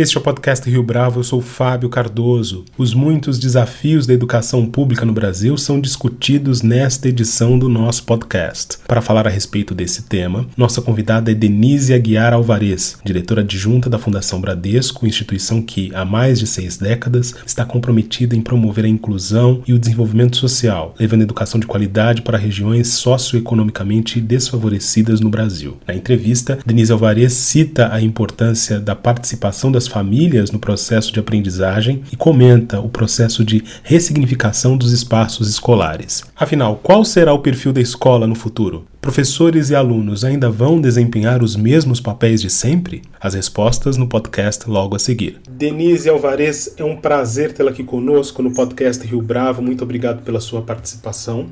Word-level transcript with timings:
Este 0.00 0.16
é 0.16 0.20
o 0.20 0.24
podcast 0.24 0.70
Rio 0.70 0.82
Bravo, 0.82 1.20
eu 1.20 1.22
sou 1.22 1.42
Fábio 1.42 1.90
Cardoso. 1.90 2.64
Os 2.78 2.94
muitos 2.94 3.38
desafios 3.38 4.06
da 4.06 4.14
educação 4.14 4.64
pública 4.64 5.04
no 5.04 5.12
Brasil 5.12 5.58
são 5.58 5.78
discutidos 5.78 6.62
nesta 6.62 7.06
edição 7.06 7.58
do 7.58 7.68
nosso 7.68 8.04
podcast. 8.04 8.78
Para 8.88 9.02
falar 9.02 9.26
a 9.26 9.30
respeito 9.30 9.74
desse 9.74 10.04
tema, 10.04 10.46
nossa 10.56 10.80
convidada 10.80 11.30
é 11.30 11.34
Denise 11.34 11.92
Aguiar 11.92 12.32
Alvarez, 12.32 12.96
diretora 13.04 13.42
adjunta 13.42 13.90
da 13.90 13.98
Fundação 13.98 14.40
Bradesco, 14.40 15.06
instituição 15.06 15.60
que, 15.60 15.94
há 15.94 16.02
mais 16.02 16.38
de 16.38 16.46
seis 16.46 16.78
décadas, 16.78 17.34
está 17.44 17.66
comprometida 17.66 18.34
em 18.34 18.40
promover 18.40 18.86
a 18.86 18.88
inclusão 18.88 19.62
e 19.68 19.74
o 19.74 19.78
desenvolvimento 19.78 20.38
social, 20.38 20.94
levando 20.98 21.24
educação 21.24 21.60
de 21.60 21.66
qualidade 21.66 22.22
para 22.22 22.38
regiões 22.38 22.88
socioeconomicamente 22.88 24.18
desfavorecidas 24.18 25.20
no 25.20 25.28
Brasil. 25.28 25.76
Na 25.86 25.94
entrevista, 25.94 26.58
Denise 26.64 26.90
Alvarez 26.90 27.34
cita 27.34 27.92
a 27.92 28.00
importância 28.00 28.80
da 28.80 28.96
participação 28.96 29.70
das 29.70 29.89
famílias 29.90 30.50
no 30.50 30.58
processo 30.58 31.12
de 31.12 31.20
aprendizagem 31.20 32.02
e 32.10 32.16
comenta 32.16 32.80
o 32.80 32.88
processo 32.88 33.44
de 33.44 33.62
ressignificação 33.82 34.76
dos 34.76 34.92
espaços 34.92 35.48
escolares. 35.48 36.24
Afinal, 36.34 36.80
qual 36.82 37.04
será 37.04 37.32
o 37.32 37.40
perfil 37.40 37.72
da 37.72 37.80
escola 37.80 38.26
no 38.26 38.34
futuro? 38.34 38.86
Professores 39.00 39.70
e 39.70 39.74
alunos 39.74 40.24
ainda 40.24 40.50
vão 40.50 40.80
desempenhar 40.80 41.42
os 41.42 41.56
mesmos 41.56 42.00
papéis 42.00 42.40
de 42.42 42.50
sempre? 42.50 43.02
As 43.18 43.34
respostas 43.34 43.96
no 43.96 44.06
podcast 44.06 44.68
logo 44.68 44.94
a 44.94 44.98
seguir. 44.98 45.40
Denise 45.48 46.08
Alvarez, 46.08 46.74
é 46.76 46.84
um 46.84 46.96
prazer 46.96 47.52
tê-la 47.52 47.70
aqui 47.70 47.82
conosco 47.82 48.42
no 48.42 48.52
podcast 48.52 49.06
Rio 49.06 49.22
Bravo. 49.22 49.62
Muito 49.62 49.82
obrigado 49.82 50.22
pela 50.22 50.38
sua 50.38 50.60
participação. 50.62 51.48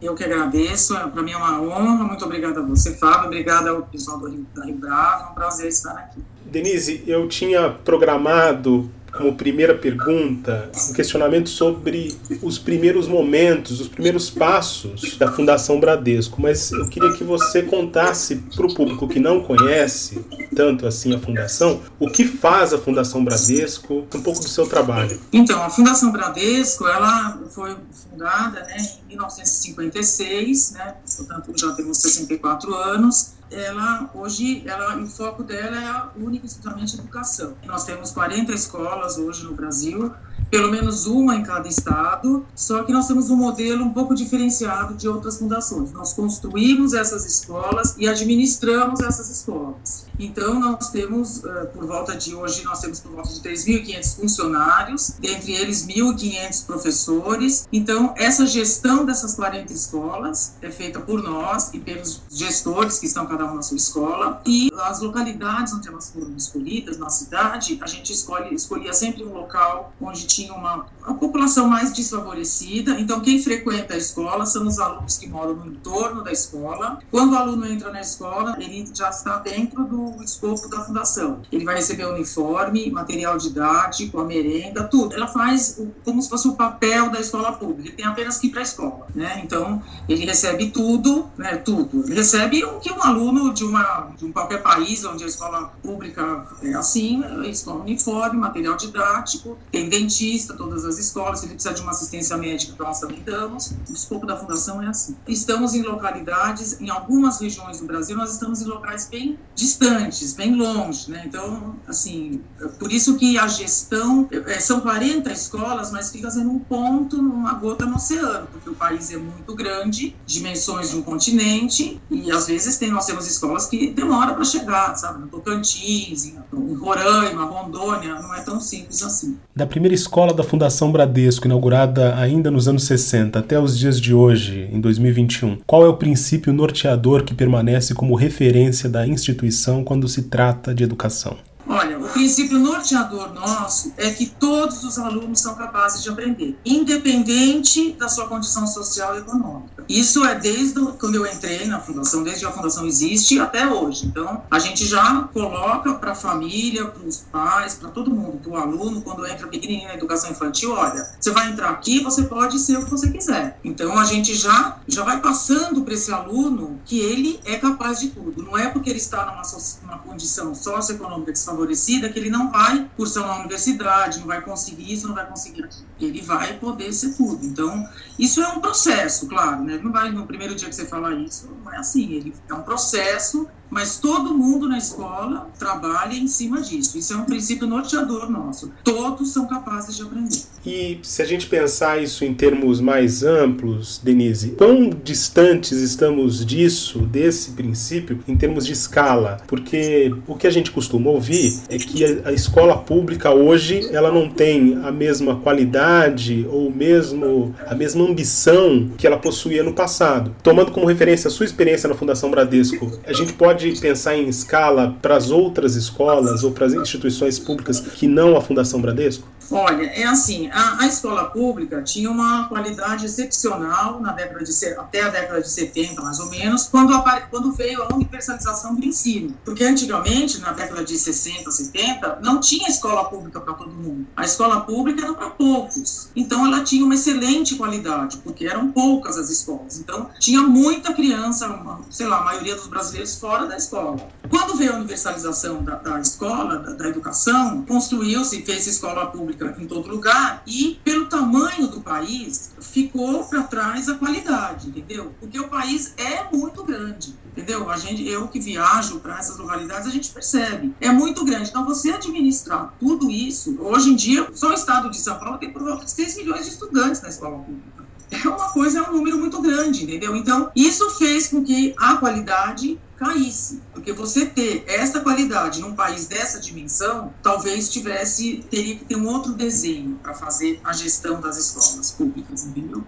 Eu 0.00 0.14
que 0.14 0.24
agradeço, 0.24 0.94
para 1.10 1.22
mim 1.22 1.32
é 1.32 1.36
uma 1.36 1.60
honra. 1.60 2.04
Muito 2.04 2.24
obrigada 2.24 2.60
a 2.60 2.62
você, 2.62 2.94
Fábio. 2.94 3.26
Obrigada 3.26 3.70
ao 3.70 3.82
pessoal 3.82 4.18
do 4.18 4.28
Rio, 4.28 4.46
da 4.54 4.64
Rio 4.64 4.76
Bravo. 4.76 5.24
É 5.24 5.30
um 5.30 5.34
prazer 5.34 5.68
estar 5.68 5.92
aqui. 5.92 6.22
Denise, 6.44 7.02
eu 7.06 7.28
tinha 7.28 7.68
programado 7.68 8.90
como 9.12 9.34
primeira 9.34 9.74
pergunta 9.74 10.70
um 10.90 10.92
questionamento 10.92 11.48
sobre 11.48 12.16
os 12.42 12.58
primeiros 12.58 13.08
momentos, 13.08 13.80
os 13.80 13.88
primeiros 13.88 14.30
passos 14.30 15.16
da 15.16 15.30
Fundação 15.32 15.80
Bradesco, 15.80 16.40
mas 16.40 16.70
eu 16.70 16.88
queria 16.88 17.12
que 17.12 17.24
você 17.24 17.62
contasse 17.62 18.36
para 18.54 18.66
o 18.66 18.74
público 18.74 19.08
que 19.08 19.18
não 19.18 19.40
conhece 19.40 20.24
tanto 20.58 20.88
assim 20.88 21.14
a 21.14 21.20
Fundação, 21.20 21.80
o 22.00 22.10
que 22.10 22.24
faz 22.24 22.74
a 22.74 22.78
Fundação 22.78 23.24
Bradesco, 23.24 24.04
um 24.12 24.22
pouco 24.22 24.40
do 24.40 24.48
seu 24.48 24.66
trabalho. 24.66 25.20
Então, 25.32 25.62
a 25.62 25.70
Fundação 25.70 26.10
Bradesco, 26.10 26.84
ela 26.84 27.40
foi 27.48 27.76
fundada 27.92 28.62
né, 28.62 28.76
em 29.04 29.10
1956, 29.10 30.72
né, 30.72 30.96
portanto 31.16 31.52
já 31.56 31.72
temos 31.74 31.98
64 31.98 32.74
anos, 32.74 33.34
ela 33.52 34.10
hoje 34.12 34.64
ela 34.66 34.98
o 34.98 35.06
foco 35.06 35.44
dela 35.44 36.12
é 36.16 36.20
única 36.20 36.44
e 36.44 36.48
exclusivamente 36.48 36.98
educação. 36.98 37.54
Nós 37.64 37.84
temos 37.84 38.10
40 38.10 38.52
escolas 38.52 39.16
hoje 39.16 39.44
no 39.44 39.54
Brasil, 39.54 40.12
pelo 40.50 40.72
menos 40.72 41.06
uma 41.06 41.36
em 41.36 41.44
cada 41.44 41.68
estado, 41.68 42.44
só 42.56 42.82
que 42.82 42.92
nós 42.92 43.06
temos 43.06 43.30
um 43.30 43.36
modelo 43.36 43.84
um 43.84 43.92
pouco 43.92 44.12
diferenciado 44.12 44.94
de 44.94 45.08
outras 45.08 45.38
fundações. 45.38 45.92
Nós 45.92 46.12
construímos 46.14 46.94
essas 46.94 47.24
escolas 47.24 47.94
e 47.96 48.08
administramos 48.08 49.00
essas 49.00 49.30
escolas. 49.30 50.07
Então, 50.18 50.58
nós 50.58 50.90
temos, 50.90 51.38
uh, 51.44 51.68
por 51.72 51.86
volta 51.86 52.16
de 52.16 52.34
hoje, 52.34 52.64
nós 52.64 52.80
temos 52.80 52.98
por 53.00 53.12
volta 53.12 53.32
de 53.32 53.40
3.500 53.40 54.16
funcionários, 54.16 55.14
dentre 55.20 55.52
eles 55.52 55.86
1.500 55.86 56.66
professores. 56.66 57.68
Então, 57.72 58.12
essa 58.16 58.46
gestão 58.46 59.04
dessas 59.04 59.34
40 59.34 59.72
escolas 59.72 60.54
é 60.60 60.70
feita 60.70 60.98
por 60.98 61.22
nós 61.22 61.72
e 61.72 61.78
pelos 61.78 62.22
gestores 62.30 62.98
que 62.98 63.06
estão 63.06 63.26
cada 63.26 63.44
uma 63.44 63.56
na 63.56 63.62
sua 63.62 63.76
escola. 63.76 64.42
E 64.44 64.70
as 64.82 65.00
localidades 65.00 65.72
onde 65.72 65.88
elas 65.88 66.10
foram 66.10 66.34
escolhidas, 66.36 66.98
na 66.98 67.10
cidade, 67.10 67.78
a 67.80 67.86
gente 67.86 68.12
escolhe, 68.12 68.54
escolhia 68.54 68.92
sempre 68.92 69.24
um 69.24 69.32
local 69.32 69.92
onde 70.00 70.26
tinha 70.26 70.52
uma, 70.52 70.86
uma 71.04 71.14
população 71.14 71.68
mais 71.68 71.92
desfavorecida. 71.92 72.98
Então, 72.98 73.20
quem 73.20 73.40
frequenta 73.40 73.94
a 73.94 73.96
escola 73.96 74.46
são 74.46 74.66
os 74.66 74.78
alunos 74.78 75.16
que 75.16 75.28
moram 75.28 75.54
no 75.54 75.66
entorno 75.66 76.24
da 76.24 76.32
escola. 76.32 76.98
Quando 77.10 77.32
o 77.32 77.36
aluno 77.36 77.66
entra 77.66 77.92
na 77.92 78.00
escola, 78.00 78.56
ele 78.58 78.88
já 78.92 79.10
está 79.10 79.38
dentro 79.38 79.84
do 79.84 80.07
o 80.16 80.22
escopo 80.22 80.68
da 80.68 80.84
fundação. 80.84 81.42
Ele 81.50 81.64
vai 81.64 81.76
receber 81.76 82.04
o 82.04 82.12
uniforme, 82.12 82.90
material 82.90 83.36
didático, 83.38 84.20
a 84.20 84.24
merenda, 84.24 84.84
tudo. 84.84 85.14
Ela 85.14 85.26
faz 85.26 85.80
como 86.04 86.22
se 86.22 86.28
fosse 86.28 86.48
o 86.48 86.54
papel 86.54 87.10
da 87.10 87.20
escola 87.20 87.52
pública. 87.52 87.88
Ele 87.88 87.96
tem 87.96 88.06
apenas 88.06 88.38
que 88.38 88.48
ir 88.48 88.50
para 88.50 88.60
a 88.60 88.62
escola, 88.62 89.06
né? 89.14 89.40
Então, 89.44 89.82
ele 90.08 90.24
recebe 90.24 90.70
tudo, 90.70 91.26
né? 91.36 91.56
Tudo. 91.56 92.04
Ele 92.04 92.14
recebe 92.14 92.64
o 92.64 92.80
que 92.80 92.90
um 92.90 93.02
aluno 93.02 93.52
de, 93.52 93.64
uma, 93.64 94.10
de 94.16 94.24
um 94.24 94.32
qualquer 94.32 94.62
país 94.62 95.04
onde 95.04 95.24
a 95.24 95.26
escola 95.26 95.72
pública 95.82 96.46
é 96.62 96.74
assim, 96.74 97.22
escola 97.46 97.80
uniforme, 97.80 98.38
material 98.38 98.76
didático, 98.76 99.58
tem 99.70 99.88
dentista, 99.88 100.54
todas 100.54 100.84
as 100.84 100.98
escolas. 100.98 101.40
Se 101.40 101.46
ele 101.46 101.54
precisa 101.54 101.74
de 101.74 101.82
uma 101.82 101.90
assistência 101.90 102.36
médica, 102.36 102.74
nós 102.82 103.00
também 103.00 103.20
damos. 103.22 103.72
O 103.88 103.92
escopo 103.92 104.26
da 104.26 104.36
fundação 104.36 104.82
é 104.82 104.86
assim. 104.86 105.16
Estamos 105.26 105.74
em 105.74 105.82
localidades, 105.82 106.80
em 106.80 106.90
algumas 106.90 107.40
regiões 107.40 107.80
do 107.80 107.86
Brasil, 107.86 108.16
nós 108.16 108.32
estamos 108.32 108.60
em 108.62 108.64
locais 108.64 109.08
bem 109.10 109.38
distantes 109.54 109.97
distantes, 110.06 110.32
bem 110.34 110.54
longe, 110.54 111.10
né? 111.10 111.22
Então, 111.26 111.74
assim, 111.86 112.40
por 112.78 112.92
isso 112.92 113.16
que 113.16 113.38
a 113.38 113.48
gestão, 113.48 114.28
é, 114.46 114.60
são 114.60 114.80
40 114.80 115.30
escolas, 115.32 115.90
mas 115.90 116.10
fica 116.10 116.30
sendo 116.30 116.50
um 116.50 116.58
ponto, 116.58 117.18
uma 117.18 117.54
gota 117.54 117.84
no 117.84 117.96
oceano, 117.96 118.46
porque 118.52 118.70
o 118.70 118.74
país 118.74 119.10
é 119.12 119.16
muito 119.16 119.54
grande, 119.54 120.14
dimensões 120.26 120.90
de 120.90 120.96
um 120.96 121.02
continente, 121.02 122.00
e 122.10 122.30
às 122.30 122.46
vezes 122.46 122.78
tem, 122.78 122.90
nós 122.90 123.06
temos 123.06 123.26
escolas 123.26 123.66
que 123.66 123.90
demoram 123.90 124.34
para 124.34 124.44
chegar, 124.44 124.94
sabe? 124.96 125.20
No 125.20 125.28
Tocantins, 125.28 126.26
em, 126.26 126.38
em 126.52 126.74
Roraima, 126.74 127.44
Rondônia, 127.44 128.14
não 128.14 128.34
é 128.34 128.40
tão 128.42 128.60
simples 128.60 129.02
assim. 129.02 129.36
Da 129.54 129.66
primeira 129.66 129.94
escola 129.94 130.32
da 130.32 130.44
Fundação 130.44 130.92
Bradesco, 130.92 131.46
inaugurada 131.46 132.14
ainda 132.16 132.50
nos 132.50 132.68
anos 132.68 132.84
60, 132.84 133.38
até 133.38 133.58
os 133.58 133.76
dias 133.76 134.00
de 134.00 134.14
hoje, 134.14 134.68
em 134.72 134.80
2021, 134.80 135.58
qual 135.66 135.84
é 135.84 135.88
o 135.88 135.96
princípio 135.96 136.52
norteador 136.52 137.24
que 137.24 137.34
permanece 137.34 137.94
como 137.94 138.14
referência 138.14 138.88
da 138.88 139.06
instituição 139.06 139.82
quando 139.88 140.06
se 140.06 140.24
trata 140.24 140.74
de 140.74 140.84
educação? 140.84 141.38
Olha, 141.66 141.97
princípio 142.08 142.58
norteador 142.58 143.32
nosso 143.32 143.92
é 143.96 144.10
que 144.10 144.26
todos 144.26 144.84
os 144.84 144.98
alunos 144.98 145.40
são 145.40 145.54
capazes 145.54 146.02
de 146.02 146.08
aprender, 146.08 146.58
independente 146.64 147.92
da 147.92 148.08
sua 148.08 148.26
condição 148.28 148.66
social 148.66 149.14
e 149.16 149.18
econômica. 149.18 149.84
Isso 149.88 150.24
é 150.24 150.34
desde 150.34 150.80
quando 150.98 151.14
eu 151.14 151.26
entrei 151.26 151.66
na 151.66 151.80
fundação, 151.80 152.22
desde 152.22 152.40
que 152.40 152.46
a 152.46 152.52
fundação 152.52 152.86
existe 152.86 153.38
até 153.40 153.66
hoje. 153.66 154.06
Então, 154.06 154.42
a 154.50 154.58
gente 154.58 154.84
já 154.86 155.28
coloca 155.32 155.94
para 155.94 156.12
a 156.12 156.14
família, 156.14 156.86
para 156.86 157.06
os 157.06 157.18
pais, 157.18 157.74
para 157.74 157.88
todo 157.88 158.10
mundo, 158.10 158.38
que 158.42 158.48
o 158.48 158.56
aluno, 158.56 159.00
quando 159.00 159.26
entra 159.26 159.46
pequenininho 159.46 159.88
na 159.88 159.94
educação 159.94 160.30
infantil, 160.30 160.72
olha, 160.72 161.08
você 161.18 161.30
vai 161.30 161.50
entrar 161.50 161.70
aqui, 161.70 162.02
você 162.02 162.22
pode 162.24 162.58
ser 162.58 162.78
o 162.78 162.84
que 162.84 162.90
você 162.90 163.10
quiser. 163.10 163.58
Então, 163.64 163.98
a 163.98 164.04
gente 164.04 164.34
já, 164.34 164.78
já 164.86 165.02
vai 165.02 165.20
passando 165.20 165.82
para 165.82 165.94
esse 165.94 166.12
aluno 166.12 166.80
que 166.84 166.98
ele 166.98 167.40
é 167.44 167.56
capaz 167.56 168.00
de 168.00 168.08
tudo. 168.08 168.42
Não 168.42 168.58
é 168.58 168.68
porque 168.68 168.90
ele 168.90 168.98
está 168.98 169.24
numa, 169.26 169.42
numa 169.82 169.98
condição 169.98 170.54
socioeconômica 170.54 171.32
desfavorecida 171.32 171.97
desfavorecida 171.98 172.08
que 172.08 172.18
ele 172.18 172.30
não 172.30 172.50
vai 172.50 172.88
cursar 172.96 173.24
uma 173.24 173.40
universidade, 173.40 174.20
não 174.20 174.26
vai 174.26 174.40
conseguir 174.40 174.92
isso, 174.92 175.08
não 175.08 175.14
vai 175.14 175.26
conseguir 175.26 175.64
aquilo. 175.64 175.88
Ele 175.98 176.22
vai 176.22 176.58
poder 176.58 176.92
ser 176.92 177.14
tudo. 177.14 177.44
Então, 177.44 177.84
isso 178.18 178.40
é 178.40 178.48
um 178.48 178.60
processo, 178.60 179.28
claro, 179.28 179.64
né? 179.64 179.78
Não 179.82 179.92
vai 179.92 180.10
no 180.10 180.26
primeiro 180.26 180.54
dia 180.54 180.68
que 180.68 180.74
você 180.74 180.86
falar 180.86 181.14
isso, 181.14 181.50
não 181.62 181.72
é 181.72 181.78
assim. 181.78 182.12
Ele 182.12 182.34
é 182.48 182.54
um 182.54 182.62
processo 182.62 183.48
mas 183.70 183.98
todo 183.98 184.34
mundo 184.34 184.68
na 184.68 184.78
escola 184.78 185.48
trabalha 185.58 186.14
em 186.14 186.26
cima 186.26 186.60
disso. 186.60 186.98
Isso 186.98 187.12
é 187.12 187.16
um 187.16 187.24
princípio 187.24 187.66
norteador 187.66 188.30
nosso. 188.30 188.70
Todos 188.82 189.32
são 189.32 189.46
capazes 189.46 189.96
de 189.96 190.02
aprender. 190.02 190.38
E 190.66 190.98
se 191.02 191.22
a 191.22 191.24
gente 191.24 191.46
pensar 191.46 192.02
isso 192.02 192.24
em 192.24 192.34
termos 192.34 192.80
mais 192.80 193.22
amplos, 193.22 194.00
Denise, 194.02 194.50
quão 194.50 194.90
distantes 194.90 195.72
estamos 195.78 196.44
disso, 196.44 197.00
desse 197.00 197.52
princípio, 197.52 198.18
em 198.26 198.36
termos 198.36 198.66
de 198.66 198.72
escala? 198.72 199.38
Porque 199.46 200.14
o 200.26 200.34
que 200.34 200.46
a 200.46 200.50
gente 200.50 200.70
costuma 200.70 201.10
ouvir 201.10 201.60
é 201.68 201.78
que 201.78 202.04
a 202.24 202.32
escola 202.32 202.76
pública 202.76 203.30
hoje 203.30 203.88
ela 203.92 204.12
não 204.12 204.28
tem 204.28 204.78
a 204.82 204.90
mesma 204.90 205.36
qualidade 205.36 206.46
ou 206.50 206.70
mesmo 206.70 207.54
a 207.66 207.74
mesma 207.74 208.04
ambição 208.04 208.90
que 208.96 209.06
ela 209.06 209.18
possuía 209.18 209.62
no 209.62 209.72
passado. 209.72 210.34
Tomando 210.42 210.72
como 210.72 210.86
referência 210.86 211.28
a 211.28 211.30
sua 211.30 211.46
experiência 211.46 211.88
na 211.88 211.94
Fundação 211.94 212.30
Bradesco, 212.30 212.98
a 213.06 213.12
gente 213.12 213.32
pode 213.32 213.57
pode 213.58 213.80
pensar 213.80 214.16
em 214.16 214.28
escala 214.28 214.96
para 215.02 215.16
as 215.16 215.30
outras 215.30 215.74
escolas 215.74 216.44
ou 216.44 216.52
para 216.52 216.66
as 216.66 216.74
instituições 216.74 217.40
públicas 217.40 217.80
que 217.80 218.06
não 218.06 218.36
a 218.36 218.40
Fundação 218.40 218.80
Bradesco? 218.80 219.26
Olha, 219.50 219.84
é 219.84 220.04
assim, 220.04 220.50
a, 220.52 220.82
a, 220.82 220.86
escola 220.86 221.24
pública 221.24 221.82
tinha 221.82 222.10
uma 222.10 222.46
qualidade 222.48 223.06
excepcional 223.06 223.98
na 223.98 224.12
década 224.12 224.44
de, 224.44 224.52
até 224.78 225.02
a 225.02 225.08
década 225.08 225.40
de 225.40 225.50
70, 225.50 226.02
mais 226.02 226.20
ou 226.20 226.28
menos, 226.28 226.64
quando, 226.64 226.92
a, 226.92 227.20
quando 227.22 227.52
veio 227.52 227.82
a 227.82 227.94
universalização 227.94 228.74
do 228.74 228.84
ensino. 228.84 229.34
Porque 229.46 229.64
antigamente, 229.64 230.38
na 230.40 230.52
década 230.52 230.84
de 230.84 230.98
60, 230.98 231.50
70, 231.50 232.18
não 232.22 232.40
tinha 232.40 232.68
escola 232.68 233.04
pública 233.04 233.40
para 233.40 233.54
todo 233.54 233.70
mundo. 233.70 234.06
A 234.14 234.24
escola 234.24 234.60
pública 234.60 235.02
era 235.02 235.14
para 235.14 235.30
poucos. 235.30 236.10
Então, 236.14 236.46
ela 236.46 236.62
tinha 236.62 236.84
uma 236.84 236.94
excelente 236.94 237.54
qualidade, 237.54 238.18
porque 238.18 238.46
eram 238.46 238.70
poucas 238.70 239.16
as 239.16 239.30
escolas. 239.30 239.78
Então, 239.78 240.10
tinha 240.18 240.42
muita 240.42 240.92
criança, 240.92 241.48
uma, 241.48 241.80
sei 241.88 242.06
lá, 242.06 242.18
a 242.18 242.24
maioria 242.24 242.54
dos 242.54 242.66
brasileiros 242.66 243.14
fora 243.16 243.46
da 243.48 243.56
escola. 243.56 244.08
Quando 244.30 244.56
veio 244.56 244.74
a 244.74 244.76
universalização 244.76 245.62
da, 245.62 245.76
da 245.76 246.00
escola, 246.00 246.58
da, 246.58 246.72
da 246.74 246.88
educação, 246.88 247.64
construiu-se, 247.64 248.42
fez 248.42 248.66
escola 248.66 249.06
pública 249.06 249.56
em 249.58 249.66
todo 249.66 249.88
lugar 249.88 250.42
e, 250.46 250.78
pelo 250.84 251.06
tamanho 251.06 251.68
do 251.68 251.80
país, 251.80 252.52
ficou 252.60 253.24
para 253.24 253.42
trás 253.44 253.88
a 253.88 253.94
qualidade, 253.94 254.68
entendeu? 254.68 255.14
Porque 255.18 255.40
o 255.40 255.48
país 255.48 255.94
é 255.96 256.28
muito 256.30 256.62
grande, 256.62 257.14
entendeu? 257.32 257.68
A 257.70 257.76
gente, 257.76 258.06
eu 258.06 258.28
que 258.28 258.38
viajo 258.38 259.00
para 259.00 259.18
essas 259.18 259.38
localidades, 259.38 259.86
a 259.86 259.90
gente 259.90 260.10
percebe. 260.10 260.74
É 260.80 260.90
muito 260.90 261.24
grande. 261.24 261.50
Então, 261.50 261.64
você 261.64 261.90
administrar 261.90 262.74
tudo 262.78 263.10
isso, 263.10 263.56
hoje 263.60 263.90
em 263.90 263.96
dia, 263.96 264.28
só 264.34 264.50
o 264.50 264.54
estado 264.54 264.90
de 264.90 264.98
São 264.98 265.18
Paulo 265.18 265.38
tem 265.38 265.50
por 265.50 265.62
volta 265.62 265.84
de 265.84 265.90
6 265.90 266.16
milhões 266.18 266.44
de 266.44 266.50
estudantes 266.50 267.00
na 267.00 267.08
escola 267.08 267.38
pública 267.38 267.78
é 268.10 268.28
uma 268.28 268.50
coisa, 268.50 268.78
é 268.78 268.82
um 268.82 268.92
número 268.92 269.18
muito 269.18 269.40
grande, 269.40 269.84
entendeu? 269.84 270.16
Então, 270.16 270.50
isso 270.56 270.88
fez 270.90 271.28
com 271.28 271.44
que 271.44 271.74
a 271.76 271.96
qualidade 271.96 272.78
caísse, 272.98 273.60
porque 273.72 273.92
você 273.92 274.26
ter 274.26 274.64
essa 274.66 275.00
qualidade 275.00 275.60
num 275.60 275.74
país 275.74 276.06
dessa 276.06 276.40
dimensão, 276.40 277.12
talvez 277.22 277.68
tivesse 277.68 278.44
teria 278.50 278.76
que 278.76 278.84
ter 278.84 278.96
um 278.96 279.06
outro 279.06 279.32
desenho 279.32 279.98
para 280.02 280.14
fazer 280.14 280.60
a 280.64 280.72
gestão 280.72 281.20
das 281.20 281.36
escolas 281.36 281.92
públicas, 281.92 282.44
entendeu? 282.44 282.82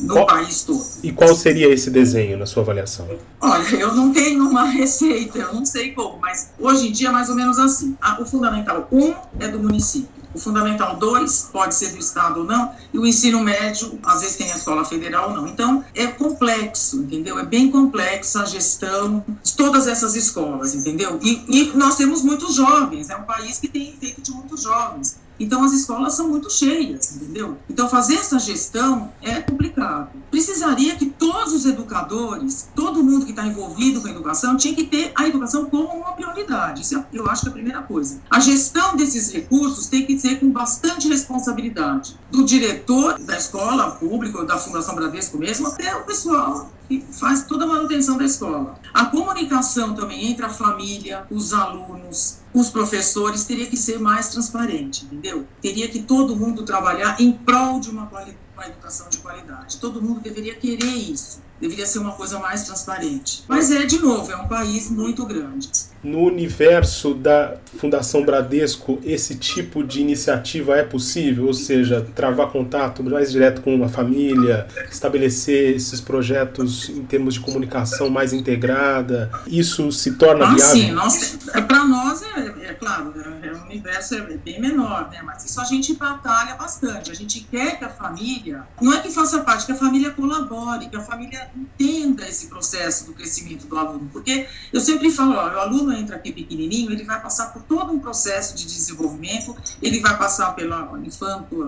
No 0.00 0.14
qual, 0.14 0.26
país 0.26 0.62
todo. 0.62 0.84
E 1.02 1.12
qual 1.12 1.34
seria 1.34 1.68
esse 1.72 1.90
desenho 1.90 2.38
na 2.38 2.46
sua 2.46 2.62
avaliação? 2.62 3.08
Olha, 3.40 3.76
eu 3.76 3.94
não 3.94 4.12
tenho 4.12 4.48
uma 4.48 4.64
receita, 4.70 5.38
eu 5.38 5.52
não 5.52 5.66
sei 5.66 5.92
como, 5.92 6.18
mas 6.18 6.50
hoje 6.58 6.88
em 6.88 6.92
dia 6.92 7.08
é 7.08 7.12
mais 7.12 7.28
ou 7.28 7.34
menos 7.34 7.58
assim. 7.58 7.96
O 8.20 8.24
fundamental 8.24 8.86
1 8.90 9.04
um 9.04 9.14
é 9.40 9.48
do 9.48 9.58
município. 9.58 10.15
O 10.36 10.38
Fundamental 10.38 10.96
2 10.96 11.48
pode 11.50 11.74
ser 11.74 11.92
do 11.92 11.98
Estado 11.98 12.40
ou 12.40 12.44
não, 12.44 12.70
e 12.92 12.98
o 12.98 13.06
ensino 13.06 13.40
médio, 13.40 13.98
às 14.04 14.20
vezes, 14.20 14.36
tem 14.36 14.52
a 14.52 14.56
escola 14.56 14.84
federal 14.84 15.30
ou 15.30 15.34
não. 15.34 15.46
Então, 15.46 15.82
é 15.94 16.06
complexo, 16.08 16.98
entendeu? 16.98 17.38
É 17.38 17.44
bem 17.46 17.70
complexa 17.70 18.42
a 18.42 18.44
gestão 18.44 19.24
de 19.42 19.56
todas 19.56 19.86
essas 19.86 20.14
escolas, 20.14 20.74
entendeu? 20.74 21.18
E, 21.22 21.42
e 21.48 21.72
nós 21.74 21.96
temos 21.96 22.20
muitos 22.20 22.54
jovens, 22.54 23.08
é 23.08 23.16
um 23.16 23.22
país 23.22 23.58
que 23.58 23.66
tem 23.66 23.96
feito 23.98 24.20
de 24.20 24.30
muitos 24.30 24.62
jovens. 24.62 25.16
Então 25.38 25.62
as 25.64 25.72
escolas 25.72 26.14
são 26.14 26.28
muito 26.28 26.50
cheias, 26.50 27.16
entendeu? 27.16 27.58
Então 27.68 27.88
fazer 27.88 28.14
essa 28.14 28.38
gestão 28.38 29.12
é 29.22 29.40
complicado. 29.40 30.10
Precisaria 30.30 30.96
que 30.96 31.06
todos 31.06 31.52
os 31.52 31.66
educadores, 31.66 32.68
todo 32.74 33.02
mundo 33.02 33.24
que 33.24 33.32
está 33.32 33.46
envolvido 33.46 34.00
com 34.00 34.08
a 34.08 34.10
educação, 34.10 34.56
tinha 34.56 34.74
que 34.74 34.84
ter 34.84 35.12
a 35.14 35.26
educação 35.26 35.66
como 35.66 35.88
uma 35.88 36.12
prioridade. 36.12 36.82
Isso 36.82 36.96
é, 36.96 37.06
eu 37.12 37.28
acho 37.28 37.42
que 37.42 37.48
é 37.48 37.50
a 37.50 37.54
primeira 37.54 37.82
coisa. 37.82 38.20
A 38.30 38.40
gestão 38.40 38.96
desses 38.96 39.30
recursos 39.32 39.86
tem 39.86 40.06
que 40.06 40.18
ser 40.18 40.40
com 40.40 40.50
bastante 40.50 41.08
responsabilidade 41.08 42.18
do 42.30 42.44
diretor 42.44 43.18
da 43.18 43.36
escola 43.36 43.92
pública, 43.92 44.44
da 44.44 44.58
Fundação 44.58 44.94
Bradesco 44.94 45.38
mesmo, 45.38 45.68
até 45.68 45.94
o 45.96 46.04
pessoal 46.04 46.70
que 46.88 47.04
faz 47.10 47.44
toda 47.44 47.64
a 47.64 47.66
manutenção 47.66 48.16
da 48.16 48.24
escola. 48.24 48.78
A 48.94 49.06
comunicação 49.06 49.94
também 49.94 50.30
entre 50.30 50.44
a 50.44 50.48
família, 50.48 51.26
os 51.30 51.52
alunos, 51.52 52.38
os 52.58 52.70
professores 52.70 53.44
teria 53.44 53.66
que 53.66 53.76
ser 53.76 53.98
mais 53.98 54.30
transparente, 54.30 55.04
entendeu? 55.04 55.46
Teria 55.60 55.88
que 55.88 56.02
todo 56.02 56.34
mundo 56.34 56.64
trabalhar 56.64 57.20
em 57.20 57.30
prol 57.30 57.78
de 57.78 57.90
uma, 57.90 58.10
uma 58.54 58.66
educação 58.66 59.10
de 59.10 59.18
qualidade. 59.18 59.76
Todo 59.76 60.00
mundo 60.00 60.20
deveria 60.20 60.54
querer 60.54 60.86
isso. 60.86 61.44
Deveria 61.60 61.86
ser 61.86 61.98
uma 61.98 62.12
coisa 62.12 62.38
mais 62.38 62.64
transparente. 62.64 63.44
Mas 63.46 63.70
é, 63.70 63.84
de 63.84 63.98
novo, 63.98 64.32
é 64.32 64.36
um 64.36 64.48
país 64.48 64.90
muito 64.90 65.26
grande 65.26 65.68
no 66.06 66.20
universo 66.20 67.12
da 67.14 67.56
Fundação 67.78 68.24
Bradesco 68.24 68.98
esse 69.04 69.34
tipo 69.34 69.82
de 69.82 70.00
iniciativa 70.00 70.76
é 70.76 70.82
possível? 70.82 71.46
Ou 71.46 71.54
seja, 71.54 72.06
travar 72.14 72.48
contato 72.48 73.02
mais 73.02 73.32
direto 73.32 73.60
com 73.60 73.82
a 73.82 73.88
família, 73.88 74.66
estabelecer 74.90 75.74
esses 75.74 76.00
projetos 76.00 76.88
em 76.88 77.02
termos 77.02 77.34
de 77.34 77.40
comunicação 77.40 78.08
mais 78.08 78.32
integrada, 78.32 79.30
isso 79.46 79.90
se 79.90 80.12
torna 80.12 80.46
ah, 80.46 80.54
viável? 80.54 81.10
Sim, 81.10 81.60
para 81.66 81.84
nós 81.84 82.22
é, 82.22 82.45
é 82.45 82.45
claro, 82.78 83.12
é, 83.16 83.48
é, 83.48 83.52
o 83.52 83.62
universo 83.62 84.14
é 84.14 84.20
bem 84.20 84.60
menor, 84.60 85.10
né? 85.10 85.22
mas 85.22 85.44
isso 85.44 85.60
a 85.60 85.64
gente 85.64 85.94
batalha 85.94 86.54
bastante. 86.54 87.10
A 87.10 87.14
gente 87.14 87.40
quer 87.40 87.78
que 87.78 87.84
a 87.84 87.88
família, 87.88 88.66
não 88.80 88.92
é 88.92 89.00
que 89.00 89.10
faça 89.10 89.42
parte, 89.42 89.66
que 89.66 89.72
a 89.72 89.76
família 89.76 90.10
colabore, 90.10 90.88
que 90.88 90.96
a 90.96 91.00
família 91.00 91.50
entenda 91.54 92.26
esse 92.28 92.48
processo 92.48 93.06
do 93.06 93.14
crescimento 93.14 93.66
do 93.66 93.76
aluno. 93.76 94.08
Porque 94.12 94.48
eu 94.72 94.80
sempre 94.80 95.10
falo, 95.10 95.32
ó, 95.32 95.54
o 95.54 95.60
aluno 95.60 95.92
entra 95.92 96.16
aqui 96.16 96.32
pequenininho, 96.32 96.90
ele 96.92 97.04
vai 97.04 97.20
passar 97.20 97.52
por 97.52 97.62
todo 97.62 97.92
um 97.92 97.98
processo 97.98 98.54
de 98.54 98.64
desenvolvimento, 98.64 99.56
ele 99.82 100.00
vai 100.00 100.16
passar 100.16 100.54
pela 100.54 100.98
infanto, 101.04 101.62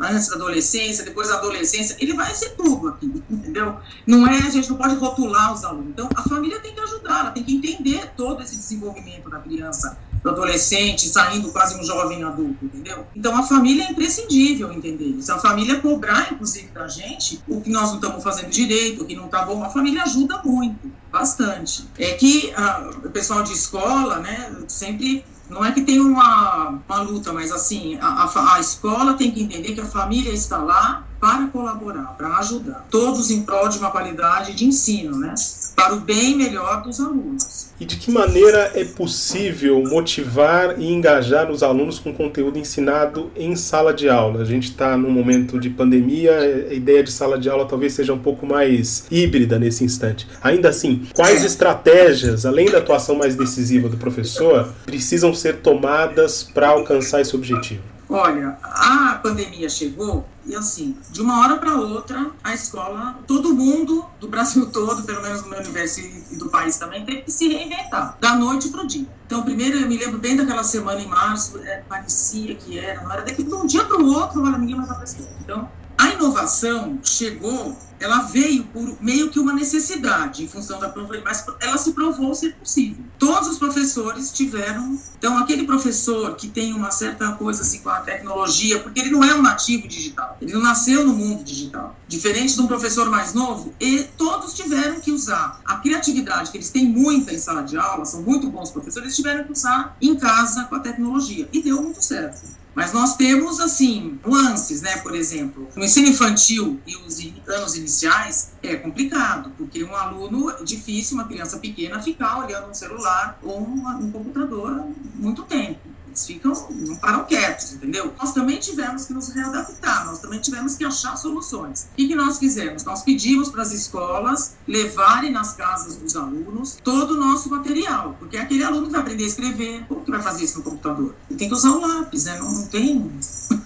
antes 0.00 0.28
da 0.28 0.36
adolescência, 0.36 1.04
depois 1.04 1.28
da 1.28 1.36
adolescência, 1.36 1.96
ele 2.00 2.14
vai 2.14 2.34
ser 2.34 2.50
tudo 2.50 2.88
aqui, 2.88 3.06
entendeu? 3.30 3.76
Não 4.06 4.26
é, 4.26 4.38
a 4.38 4.50
gente 4.50 4.68
não 4.70 4.76
pode 4.76 4.94
rotular 4.94 5.52
os 5.52 5.64
alunos. 5.64 5.90
Então, 5.90 6.08
a 6.14 6.22
família 6.22 6.60
tem 6.60 6.74
que 6.74 6.80
ajudar, 6.80 7.20
ela 7.20 7.30
tem 7.30 7.44
que 7.44 7.54
entender 7.54 8.12
todo 8.16 8.42
esse 8.42 8.56
desenvolvimento 8.56 9.28
da 9.30 9.38
criança, 9.38 9.98
do 10.22 10.30
adolescente, 10.30 11.08
saindo 11.08 11.50
quase 11.50 11.78
um 11.78 11.84
jovem 11.84 12.22
adulto, 12.22 12.64
entendeu? 12.64 13.06
Então 13.14 13.36
a 13.36 13.42
família 13.42 13.84
é 13.84 13.90
imprescindível 13.90 14.72
entender 14.72 15.06
isso. 15.06 15.32
A 15.32 15.38
família 15.38 15.80
cobrar, 15.80 16.32
inclusive, 16.32 16.68
da 16.68 16.86
gente 16.88 17.42
o 17.48 17.60
que 17.60 17.70
nós 17.70 17.88
não 17.88 17.96
estamos 17.96 18.22
fazendo 18.22 18.50
direito, 18.50 19.02
o 19.02 19.06
que 19.06 19.16
não 19.16 19.26
está 19.26 19.44
bom, 19.44 19.62
a 19.64 19.70
família 19.70 20.02
ajuda 20.02 20.40
muito, 20.44 20.90
bastante. 21.10 21.88
É 21.98 22.12
que 22.14 22.52
ah, 22.54 22.90
o 23.04 23.10
pessoal 23.10 23.42
de 23.42 23.52
escola, 23.52 24.18
né, 24.18 24.54
sempre 24.68 25.24
não 25.50 25.64
é 25.64 25.72
que 25.72 25.82
tem 25.82 26.00
uma, 26.00 26.80
uma 26.88 27.00
luta, 27.02 27.32
mas 27.32 27.50
assim, 27.50 27.98
a, 28.00 28.06
a, 28.06 28.54
a 28.54 28.60
escola 28.60 29.14
tem 29.14 29.32
que 29.32 29.42
entender 29.42 29.74
que 29.74 29.80
a 29.80 29.86
família 29.86 30.32
está 30.32 30.58
lá 30.58 31.04
para 31.20 31.48
colaborar, 31.48 32.14
para 32.16 32.38
ajudar. 32.38 32.86
Todos 32.88 33.30
em 33.30 33.42
prol 33.42 33.68
de 33.68 33.78
uma 33.78 33.90
qualidade 33.90 34.54
de 34.54 34.64
ensino, 34.64 35.18
né? 35.18 35.34
Para 35.80 35.94
o 35.94 36.00
bem 36.00 36.36
melhor 36.36 36.82
dos 36.82 37.00
alunos. 37.00 37.70
E 37.80 37.86
de 37.86 37.96
que 37.96 38.10
maneira 38.10 38.70
é 38.74 38.84
possível 38.84 39.82
motivar 39.82 40.78
e 40.78 40.92
engajar 40.92 41.50
os 41.50 41.62
alunos 41.62 41.98
com 41.98 42.12
conteúdo 42.12 42.58
ensinado 42.58 43.30
em 43.34 43.56
sala 43.56 43.94
de 43.94 44.06
aula? 44.06 44.42
A 44.42 44.44
gente 44.44 44.64
está 44.64 44.94
num 44.94 45.10
momento 45.10 45.58
de 45.58 45.70
pandemia, 45.70 46.38
a 46.70 46.74
ideia 46.74 47.02
de 47.02 47.10
sala 47.10 47.38
de 47.38 47.48
aula 47.48 47.64
talvez 47.66 47.94
seja 47.94 48.12
um 48.12 48.18
pouco 48.18 48.44
mais 48.46 49.06
híbrida 49.10 49.58
nesse 49.58 49.82
instante. 49.82 50.28
Ainda 50.42 50.68
assim, 50.68 51.06
quais 51.14 51.42
estratégias, 51.42 52.44
além 52.44 52.70
da 52.70 52.76
atuação 52.76 53.16
mais 53.16 53.34
decisiva 53.34 53.88
do 53.88 53.96
professor, 53.96 54.68
precisam 54.84 55.32
ser 55.32 55.60
tomadas 55.60 56.42
para 56.42 56.68
alcançar 56.68 57.22
esse 57.22 57.34
objetivo? 57.34 57.80
Olha, 58.10 58.58
a 58.62 59.20
pandemia 59.22 59.68
chegou 59.68 60.26
e 60.50 60.56
assim, 60.56 60.96
de 61.10 61.22
uma 61.22 61.40
hora 61.40 61.56
para 61.56 61.76
outra, 61.76 62.30
a 62.42 62.52
escola, 62.52 63.18
todo 63.26 63.54
mundo 63.54 64.04
do 64.18 64.28
Brasil 64.28 64.66
todo, 64.72 65.02
pelo 65.04 65.22
menos 65.22 65.42
no 65.42 65.48
meu 65.48 65.60
universo 65.60 66.00
e 66.00 66.36
do 66.36 66.48
país 66.48 66.76
também, 66.76 67.04
teve 67.04 67.22
que 67.22 67.30
se 67.30 67.48
reinventar, 67.48 68.16
da 68.20 68.34
noite 68.34 68.68
para 68.68 68.82
o 68.82 68.86
dia. 68.86 69.06
Então, 69.26 69.42
primeiro, 69.42 69.78
eu 69.78 69.88
me 69.88 69.96
lembro 69.96 70.18
bem 70.18 70.36
daquela 70.36 70.64
semana 70.64 71.00
em 71.00 71.06
março, 71.06 71.58
é, 71.58 71.82
parecia 71.88 72.54
que 72.56 72.78
era, 72.78 73.02
não 73.02 73.12
era 73.12 73.22
daqui 73.22 73.44
de 73.44 73.54
um 73.54 73.64
dia 73.64 73.84
para 73.84 74.02
o 74.02 74.12
outro, 74.12 74.42
olha, 74.42 74.58
ninguém 74.58 74.76
mais 74.76 74.92
prestando. 74.96 75.28
Então, 75.40 75.70
a 75.96 76.08
inovação 76.08 76.98
chegou, 77.04 77.76
ela 78.00 78.22
veio 78.22 78.64
por 78.64 79.00
meio 79.00 79.30
que 79.30 79.38
uma 79.38 79.52
necessidade, 79.52 80.42
em 80.42 80.48
função 80.48 80.80
da 80.80 80.88
problema, 80.88 81.24
mas 81.26 81.44
ela 81.60 81.76
se 81.76 81.92
provou 81.92 82.34
ser 82.34 82.56
possível. 82.56 83.04
Todos 83.18 83.48
os 83.48 83.58
professores 83.58 84.32
tiveram, 84.32 84.98
então 85.18 85.36
aquele 85.38 85.64
professor 85.64 86.34
que 86.36 86.48
tem 86.48 86.72
uma 86.72 86.90
certa 86.90 87.32
coisa 87.32 87.62
assim 87.62 87.80
com 87.80 87.90
a 87.90 88.00
tecnologia, 88.00 88.80
porque 88.80 89.00
ele 89.00 89.10
não 89.10 89.22
é 89.22 89.34
um 89.34 89.42
nativo 89.42 89.86
digital, 89.86 90.38
ele 90.40 90.52
não 90.52 90.62
nasceu 90.62 91.06
no 91.06 91.14
mundo 91.14 91.44
digital, 91.44 92.00
diferente 92.08 92.54
de 92.54 92.60
um 92.60 92.66
professor 92.66 93.10
mais 93.10 93.34
novo, 93.34 93.74
e 93.78 94.04
todos 94.16 94.54
tiveram 94.54 95.00
que 95.00 95.12
usar. 95.12 95.60
A 95.64 95.76
criatividade 95.76 96.50
que 96.50 96.56
eles 96.56 96.70
têm 96.70 96.88
muita 96.88 97.32
em 97.32 97.38
sala 97.38 97.62
de 97.62 97.76
aula, 97.76 98.04
são 98.04 98.22
muito 98.22 98.50
bons 98.50 98.70
professores, 98.70 99.06
eles 99.06 99.16
tiveram 99.16 99.44
que 99.44 99.52
usar 99.52 99.96
em 100.00 100.16
casa 100.16 100.64
com 100.64 100.74
a 100.76 100.80
tecnologia. 100.80 101.48
E 101.52 101.62
deu 101.62 101.82
muito 101.82 102.02
certo. 102.02 102.59
Mas 102.74 102.92
nós 102.92 103.16
temos, 103.16 103.60
assim, 103.60 104.18
nuances, 104.24 104.80
né? 104.80 104.96
Por 104.98 105.14
exemplo, 105.14 105.68
no 105.74 105.84
ensino 105.84 106.08
infantil 106.08 106.80
e 106.86 106.96
os 106.96 107.18
anos 107.48 107.76
iniciais 107.76 108.52
é 108.62 108.76
complicado, 108.76 109.52
porque 109.56 109.82
um 109.84 109.94
aluno, 109.94 110.50
é 110.50 110.62
difícil, 110.62 111.16
uma 111.16 111.26
criança 111.26 111.58
pequena, 111.58 112.00
ficar 112.00 112.38
olhando 112.38 112.70
um 112.70 112.74
celular 112.74 113.38
ou 113.42 113.60
um, 113.60 114.10
computador 114.10 114.84
muito 115.14 115.42
tempo. 115.42 115.69
Eles 116.10 116.26
ficam, 116.26 116.52
não 116.70 116.96
param 116.96 117.24
quietos, 117.24 117.72
entendeu? 117.72 118.12
Nós 118.18 118.32
também 118.32 118.58
tivemos 118.58 119.04
que 119.04 119.12
nos 119.12 119.28
readaptar, 119.28 120.06
nós 120.06 120.18
também 120.18 120.40
tivemos 120.40 120.74
que 120.74 120.84
achar 120.84 121.16
soluções. 121.16 121.88
O 121.92 121.96
que, 121.96 122.14
nós 122.14 122.38
fizemos? 122.38 122.84
Nós 122.84 123.02
pedimos 123.02 123.48
para 123.48 123.62
as 123.62 123.72
escolas 123.72 124.56
levarem 124.66 125.30
nas 125.30 125.54
casas 125.54 125.96
dos 125.96 126.16
alunos 126.16 126.78
todo 126.82 127.12
o 127.12 127.16
nosso 127.16 127.48
material, 127.48 128.16
porque 128.18 128.36
aquele 128.36 128.64
aluno 128.64 128.90
vai 128.90 129.00
aprender 129.00 129.24
a 129.24 129.26
escrever, 129.28 129.84
como 129.86 130.04
que 130.04 130.10
vai 130.10 130.20
fazer 130.20 130.44
isso 130.44 130.58
no 130.58 130.64
computador? 130.64 131.14
Ele 131.28 131.38
tem 131.38 131.48
que 131.48 131.54
usar 131.54 131.70
o 131.70 131.80
lápis, 131.80 132.24
né? 132.24 132.38
Não, 132.38 132.50
não 132.50 132.66
tem, 132.66 133.12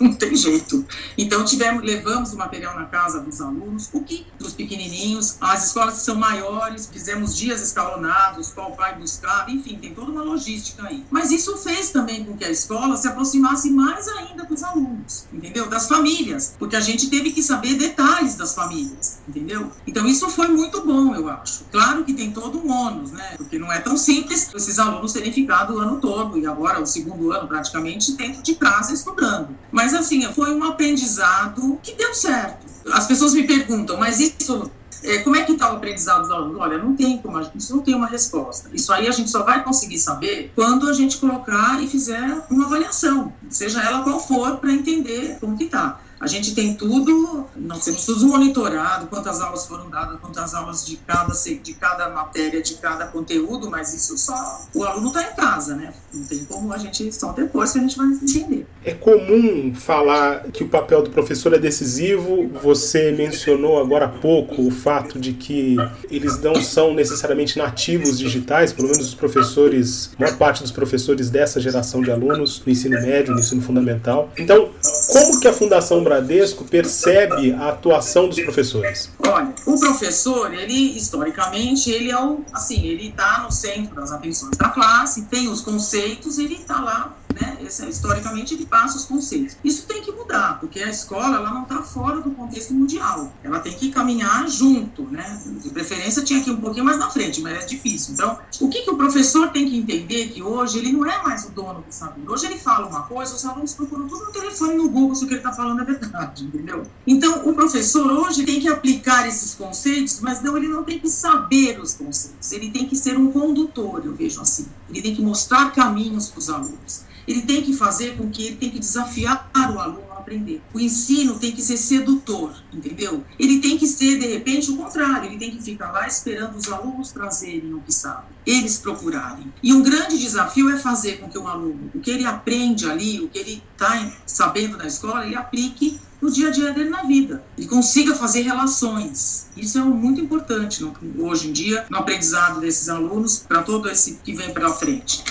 não 0.00 0.14
tem 0.14 0.34
jeito. 0.34 0.86
Então 1.16 1.44
tivemos, 1.44 1.82
levamos 1.82 2.32
o 2.32 2.36
material 2.36 2.74
na 2.74 2.86
casa 2.86 3.20
dos 3.20 3.40
alunos, 3.40 3.88
o 3.92 4.02
que 4.02 4.26
dos 4.38 4.54
pequenininhos, 4.54 5.36
as 5.40 5.66
escolas 5.66 5.98
que 5.98 6.04
são 6.04 6.16
maiores, 6.16 6.88
fizemos 6.92 7.36
dias 7.36 7.60
escalonados, 7.60 8.52
qual 8.52 8.74
vai 8.76 8.98
buscar, 8.98 9.48
enfim, 9.48 9.78
tem 9.78 9.94
toda 9.94 10.10
uma 10.10 10.22
logística 10.22 10.86
aí. 10.86 11.06
Mas 11.10 11.30
isso 11.30 11.56
fez 11.58 11.90
também 11.90 12.24
com 12.24 12.36
que 12.36 12.44
a 12.44 12.50
escola 12.50 12.96
se 12.96 13.08
aproximasse 13.08 13.70
mais 13.70 14.06
ainda 14.08 14.44
dos 14.44 14.62
alunos, 14.62 15.26
entendeu? 15.32 15.68
Das 15.68 15.88
famílias, 15.88 16.54
porque 16.58 16.76
a 16.76 16.80
gente 16.80 17.08
teve 17.08 17.32
que 17.32 17.42
saber 17.42 17.74
detalhes 17.74 18.36
das 18.36 18.54
famílias, 18.54 19.20
entendeu? 19.26 19.72
Então 19.86 20.06
isso 20.06 20.28
foi 20.30 20.48
muito 20.48 20.84
bom, 20.84 21.14
eu 21.14 21.28
acho. 21.28 21.63
Claro 21.74 22.04
que 22.04 22.14
tem 22.14 22.30
todo 22.30 22.64
um 22.64 22.70
ônus, 22.70 23.10
né? 23.10 23.34
Porque 23.36 23.58
não 23.58 23.72
é 23.72 23.80
tão 23.80 23.96
simples 23.96 24.48
esses 24.54 24.78
alunos 24.78 25.12
terem 25.12 25.32
ficado 25.32 25.74
o 25.74 25.78
ano 25.80 26.00
todo 26.00 26.38
e 26.38 26.46
agora 26.46 26.80
o 26.80 26.86
segundo 26.86 27.32
ano 27.32 27.48
praticamente 27.48 28.12
dentro 28.12 28.40
de 28.44 28.54
casa 28.54 28.94
estudando. 28.94 29.48
Mas 29.72 29.92
assim, 29.92 30.22
foi 30.32 30.54
um 30.54 30.62
aprendizado 30.62 31.76
que 31.82 31.96
deu 31.96 32.14
certo. 32.14 32.64
As 32.92 33.08
pessoas 33.08 33.34
me 33.34 33.42
perguntam, 33.42 33.96
mas 33.96 34.20
isso 34.20 34.70
é, 35.02 35.18
como 35.18 35.34
é 35.34 35.42
que 35.42 35.50
está 35.50 35.72
o 35.72 35.76
aprendizado 35.76 36.22
dos 36.22 36.30
alunos? 36.30 36.60
Olha, 36.60 36.78
não 36.78 36.94
tem 36.94 37.18
como, 37.18 37.40
isso 37.56 37.74
não 37.74 37.82
tem 37.82 37.96
uma 37.96 38.06
resposta. 38.06 38.70
Isso 38.72 38.92
aí 38.92 39.08
a 39.08 39.10
gente 39.10 39.28
só 39.28 39.42
vai 39.42 39.64
conseguir 39.64 39.98
saber 39.98 40.52
quando 40.54 40.88
a 40.88 40.92
gente 40.92 41.16
colocar 41.16 41.82
e 41.82 41.88
fizer 41.88 42.40
uma 42.48 42.66
avaliação, 42.66 43.32
seja 43.50 43.82
ela 43.82 44.04
qual 44.04 44.20
for, 44.20 44.58
para 44.58 44.72
entender 44.72 45.38
como 45.40 45.58
que 45.58 45.64
está. 45.64 46.00
A 46.20 46.26
gente 46.26 46.54
tem 46.54 46.74
tudo, 46.74 47.46
nós 47.56 47.84
temos 47.84 48.04
tudo 48.04 48.26
monitorado, 48.26 49.06
quantas 49.06 49.40
aulas 49.40 49.66
foram 49.66 49.90
dadas, 49.90 50.18
quantas 50.20 50.54
aulas 50.54 50.84
de 50.86 50.96
cada, 50.96 51.32
de 51.32 51.74
cada 51.74 52.08
matéria, 52.08 52.62
de 52.62 52.74
cada 52.74 53.06
conteúdo, 53.06 53.70
mas 53.70 53.92
isso 53.92 54.16
só 54.16 54.66
o 54.74 54.84
aluno 54.84 55.08
está 55.08 55.22
em 55.22 55.34
casa, 55.34 55.74
né? 55.74 55.92
Não 56.12 56.24
tem 56.24 56.44
como 56.44 56.72
a 56.72 56.78
gente, 56.78 57.12
só 57.12 57.32
depois 57.32 57.72
que 57.72 57.78
a 57.78 57.82
gente 57.82 57.96
vai 57.96 58.06
entender. 58.06 58.66
É 58.84 58.94
comum 58.94 59.74
falar 59.74 60.44
que 60.52 60.62
o 60.62 60.68
papel 60.68 61.02
do 61.02 61.10
professor 61.10 61.52
é 61.52 61.58
decisivo. 61.58 62.50
Você 62.62 63.12
mencionou 63.12 63.80
agora 63.80 64.06
há 64.06 64.08
pouco 64.08 64.66
o 64.66 64.70
fato 64.70 65.18
de 65.18 65.32
que 65.32 65.76
eles 66.10 66.40
não 66.40 66.60
são 66.60 66.94
necessariamente 66.94 67.58
nativos 67.58 68.18
digitais, 68.18 68.72
pelo 68.72 68.88
menos 68.88 69.06
os 69.06 69.14
professores, 69.14 70.10
maior 70.18 70.36
parte 70.36 70.62
dos 70.62 70.70
professores 70.70 71.30
dessa 71.30 71.60
geração 71.60 72.02
de 72.02 72.10
alunos 72.10 72.62
no 72.64 72.72
ensino 72.72 73.00
médio, 73.00 73.34
no 73.34 73.40
ensino 73.40 73.62
fundamental. 73.62 74.30
Então, 74.38 74.70
como 75.12 75.40
que 75.40 75.48
a 75.48 75.52
Fundação 75.52 76.02
Bradesco 76.02 76.64
percebe 76.64 77.52
a 77.52 77.68
atuação 77.68 78.28
dos 78.28 78.40
professores? 78.40 79.10
Olha, 79.26 79.54
o 79.66 79.78
professor, 79.78 80.52
ele 80.52 80.96
historicamente, 80.96 81.90
ele 81.90 82.10
é 82.10 82.20
o, 82.20 82.40
assim, 82.52 82.86
ele 82.86 83.08
está 83.08 83.42
no 83.42 83.50
centro 83.50 83.94
das 83.94 84.12
atenções 84.12 84.56
da 84.56 84.68
classe, 84.68 85.22
tem 85.26 85.48
os 85.48 85.60
conceitos, 85.60 86.38
ele 86.38 86.54
está 86.54 86.80
lá 86.80 87.14
né? 87.34 87.58
Esse, 87.60 87.86
historicamente 87.88 88.54
ele 88.54 88.66
passa 88.66 88.96
os 88.96 89.04
conceitos. 89.04 89.56
Isso 89.64 89.86
tem 89.86 90.02
que 90.02 90.12
mudar, 90.12 90.60
porque 90.60 90.80
a 90.80 90.88
escola 90.88 91.36
ela 91.36 91.50
não 91.50 91.64
está 91.64 91.82
fora 91.82 92.20
do 92.20 92.30
contexto 92.30 92.72
mundial. 92.72 93.32
Ela 93.42 93.60
tem 93.60 93.74
que 93.74 93.90
caminhar 93.90 94.48
junto, 94.48 95.02
né? 95.02 95.40
De 95.62 95.70
preferência 95.70 96.22
tinha 96.22 96.42
que 96.42 96.50
ir 96.50 96.52
um 96.52 96.60
pouquinho 96.60 96.84
mais 96.84 96.98
na 96.98 97.10
frente, 97.10 97.40
mas 97.42 97.64
é 97.64 97.66
difícil. 97.66 98.14
Então, 98.14 98.38
o 98.60 98.68
que, 98.68 98.82
que 98.82 98.90
o 98.90 98.96
professor 98.96 99.48
tem 99.48 99.68
que 99.68 99.76
entender 99.76 100.28
que 100.28 100.42
hoje 100.42 100.78
ele 100.78 100.92
não 100.92 101.04
é 101.06 101.22
mais 101.22 101.44
o 101.44 101.50
dono 101.50 101.82
do 101.86 101.92
saber. 101.92 102.28
Hoje 102.28 102.46
ele 102.46 102.58
fala 102.58 102.86
uma 102.86 103.02
coisa, 103.02 103.34
os 103.34 103.44
alunos 103.44 103.74
procuram 103.74 104.06
tudo 104.06 104.26
no 104.26 104.32
telefone 104.32 104.74
no 104.76 104.88
Google 104.88 105.14
se 105.14 105.24
o 105.24 105.26
que 105.26 105.34
ele 105.34 105.40
está 105.40 105.52
falando 105.52 105.82
é 105.82 105.84
verdade, 105.84 106.44
entendeu? 106.44 106.86
Então, 107.06 107.48
o 107.48 107.54
professor 107.54 108.06
hoje 108.10 108.44
tem 108.44 108.60
que 108.60 108.68
aplicar 108.68 109.26
esses 109.26 109.54
conceitos, 109.54 110.20
mas 110.20 110.42
não, 110.42 110.56
ele 110.56 110.68
não 110.68 110.84
tem 110.84 110.98
que 110.98 111.08
saber 111.08 111.80
os 111.80 111.94
conceitos. 111.94 112.52
Ele 112.52 112.70
tem 112.70 112.86
que 112.86 112.96
ser 112.96 113.16
um 113.16 113.30
condutor, 113.30 114.02
eu 114.04 114.14
vejo 114.14 114.40
assim. 114.40 114.66
Ele 114.88 115.02
tem 115.02 115.14
que 115.14 115.22
mostrar 115.22 115.72
caminhos 115.72 116.28
para 116.28 116.38
os 116.38 116.50
alunos 116.50 117.04
ele 117.26 117.42
tem 117.42 117.62
que 117.62 117.72
fazer 117.72 118.16
com 118.16 118.30
que 118.30 118.46
ele 118.46 118.56
tem 118.56 118.70
que 118.70 118.78
desafiar 118.78 119.50
o 119.54 119.78
aluno 119.78 120.12
a 120.12 120.18
aprender. 120.18 120.60
O 120.72 120.80
ensino 120.80 121.38
tem 121.38 121.52
que 121.52 121.62
ser 121.62 121.76
sedutor, 121.76 122.54
entendeu? 122.72 123.24
Ele 123.38 123.60
tem 123.60 123.78
que 123.78 123.86
ser, 123.86 124.18
de 124.18 124.26
repente, 124.26 124.70
o 124.70 124.76
contrário, 124.76 125.30
ele 125.30 125.38
tem 125.38 125.50
que 125.50 125.62
ficar 125.62 125.92
lá 125.92 126.06
esperando 126.06 126.56
os 126.56 126.70
alunos 126.70 127.12
trazerem 127.12 127.72
o 127.74 127.80
que 127.80 127.92
sabem, 127.92 128.30
eles 128.46 128.78
procurarem. 128.78 129.52
E 129.62 129.72
um 129.72 129.82
grande 129.82 130.18
desafio 130.18 130.70
é 130.70 130.78
fazer 130.78 131.18
com 131.18 131.28
que 131.28 131.38
o 131.38 131.46
aluno, 131.46 131.90
o 131.94 132.00
que 132.00 132.10
ele 132.10 132.24
aprende 132.24 132.88
ali, 132.90 133.20
o 133.20 133.28
que 133.28 133.38
ele 133.38 133.62
está 133.72 134.12
sabendo 134.26 134.76
na 134.76 134.86
escola, 134.86 135.26
ele 135.26 135.36
aplique 135.36 136.00
no 136.24 136.30
dia 136.30 136.48
a 136.48 136.50
dia 136.50 136.72
dele 136.72 136.88
na 136.88 137.02
vida. 137.02 137.44
Ele 137.56 137.66
consiga 137.66 138.14
fazer 138.14 138.42
relações. 138.42 139.48
Isso 139.54 139.78
é 139.78 139.84
muito 139.84 140.22
importante 140.22 140.82
no, 140.82 140.94
hoje 141.18 141.48
em 141.48 141.52
dia 141.52 141.84
no 141.90 141.98
aprendizado 141.98 142.60
desses 142.60 142.88
alunos 142.88 143.44
para 143.46 143.62
todo 143.62 143.90
esse 143.90 144.14
que 144.24 144.32
vem 144.32 144.52
pela 144.54 144.70
frente. 144.70 145.22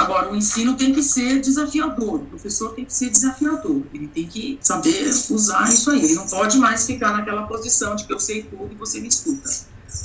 Agora, 0.00 0.32
o 0.32 0.36
ensino 0.36 0.76
tem 0.76 0.94
que 0.94 1.02
ser 1.02 1.40
desafiador, 1.40 2.22
o 2.22 2.26
professor 2.26 2.72
tem 2.72 2.86
que 2.86 2.94
ser 2.94 3.10
desafiador, 3.10 3.82
ele 3.92 4.08
tem 4.08 4.26
que 4.26 4.58
saber 4.62 5.10
usar 5.30 5.68
isso 5.68 5.90
aí, 5.90 6.02
ele 6.02 6.14
não 6.14 6.26
pode 6.26 6.56
mais 6.56 6.86
ficar 6.86 7.12
naquela 7.12 7.42
posição 7.42 7.94
de 7.94 8.06
que 8.06 8.12
eu 8.12 8.18
sei 8.18 8.42
tudo 8.44 8.70
e 8.72 8.76
você 8.76 8.98
me 8.98 9.08
escuta. 9.08 9.50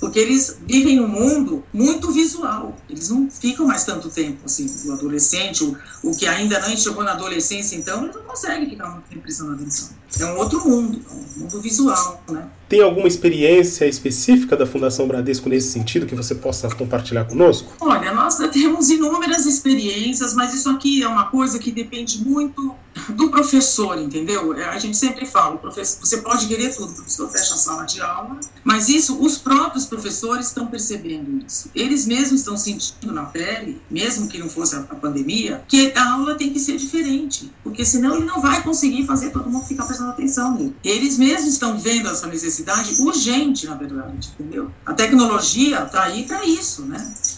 Porque 0.01 0.19
eles 0.19 0.57
vivem 0.67 0.99
um 0.99 1.07
mundo 1.07 1.63
muito 1.71 2.11
visual, 2.11 2.75
eles 2.89 3.07
não 3.07 3.31
ficam 3.31 3.67
mais 3.67 3.85
tanto 3.85 4.09
tempo, 4.09 4.39
assim, 4.43 4.69
o 4.85 4.91
adolescente, 4.91 5.63
o, 5.63 5.77
o 6.03 6.13
que 6.13 6.27
ainda 6.27 6.59
não 6.59 6.75
chegou 6.75 7.01
na 7.01 7.11
adolescência, 7.11 7.77
então, 7.77 8.03
ele 8.03 8.13
não 8.13 8.23
consegue 8.23 8.69
ficar 8.69 8.89
muito 8.89 9.07
tempo 9.07 9.21
prestando 9.21 9.53
atenção. 9.53 9.89
É 10.19 10.25
um 10.25 10.37
outro 10.37 10.67
mundo, 10.67 10.99
é 11.09 11.13
um 11.13 11.39
mundo 11.39 11.61
visual, 11.61 12.21
né? 12.29 12.49
Tem 12.75 12.83
alguma 12.83 13.07
experiência 13.07 13.85
específica 13.85 14.57
da 14.57 14.65
Fundação 14.65 15.07
Bradesco 15.07 15.47
nesse 15.47 15.71
sentido 15.71 16.05
que 16.05 16.13
você 16.13 16.35
possa 16.35 16.67
compartilhar 16.75 17.23
conosco? 17.23 17.71
Olha, 17.79 18.11
nós 18.11 18.35
temos 18.51 18.89
inúmeras 18.89 19.45
experiências, 19.45 20.33
mas 20.33 20.53
isso 20.53 20.69
aqui 20.69 21.01
é 21.01 21.07
uma 21.07 21.27
coisa 21.27 21.57
que 21.57 21.71
depende 21.71 22.21
muito 22.21 22.75
do 23.09 23.29
professor, 23.29 23.97
entendeu? 23.97 24.53
A 24.53 24.77
gente 24.77 24.97
sempre 24.97 25.25
fala, 25.25 25.57
professor, 25.57 26.05
você 26.05 26.17
pode 26.17 26.47
querer 26.47 26.73
tudo, 26.73 26.91
o 26.91 26.95
professor 26.95 27.29
fecha 27.29 27.53
a 27.53 27.57
sala 27.57 27.83
de 27.85 28.01
aula, 28.01 28.39
mas 28.63 28.89
isso, 28.89 29.21
os 29.21 29.37
próprios 29.37 29.85
professores 29.85 30.47
estão 30.47 30.67
percebendo 30.67 31.45
isso. 31.45 31.69
Eles 31.75 32.05
mesmos 32.05 32.41
estão 32.41 32.57
sentindo 32.57 33.13
na 33.13 33.23
pele, 33.23 33.81
mesmo 33.89 34.27
que 34.27 34.37
não 34.37 34.49
fosse 34.49 34.75
a, 34.75 34.79
a 34.79 34.95
pandemia, 34.95 35.63
que 35.67 35.93
a 35.95 36.13
aula 36.13 36.35
tem 36.35 36.51
que 36.51 36.59
ser 36.59 36.77
diferente, 36.77 37.51
porque 37.63 37.85
senão 37.85 38.15
ele 38.15 38.25
não 38.25 38.41
vai 38.41 38.63
conseguir 38.63 39.05
fazer 39.05 39.29
todo 39.31 39.49
mundo 39.49 39.65
ficar 39.65 39.85
prestando 39.85 40.11
atenção 40.11 40.55
nele. 40.55 40.75
Eles 40.83 41.17
mesmos 41.17 41.53
estão 41.53 41.77
vendo 41.77 42.09
essa 42.09 42.27
necessidade 42.27 42.64
necessidade 42.65 43.01
urgente, 43.01 43.67
na 43.67 43.75
verdade, 43.75 44.29
entendeu? 44.33 44.71
A 44.85 44.93
tecnologia 44.93 45.83
está 45.83 46.03
aí 46.03 46.25
para 46.27 46.43
isso, 46.45 46.85
né? 46.85 46.97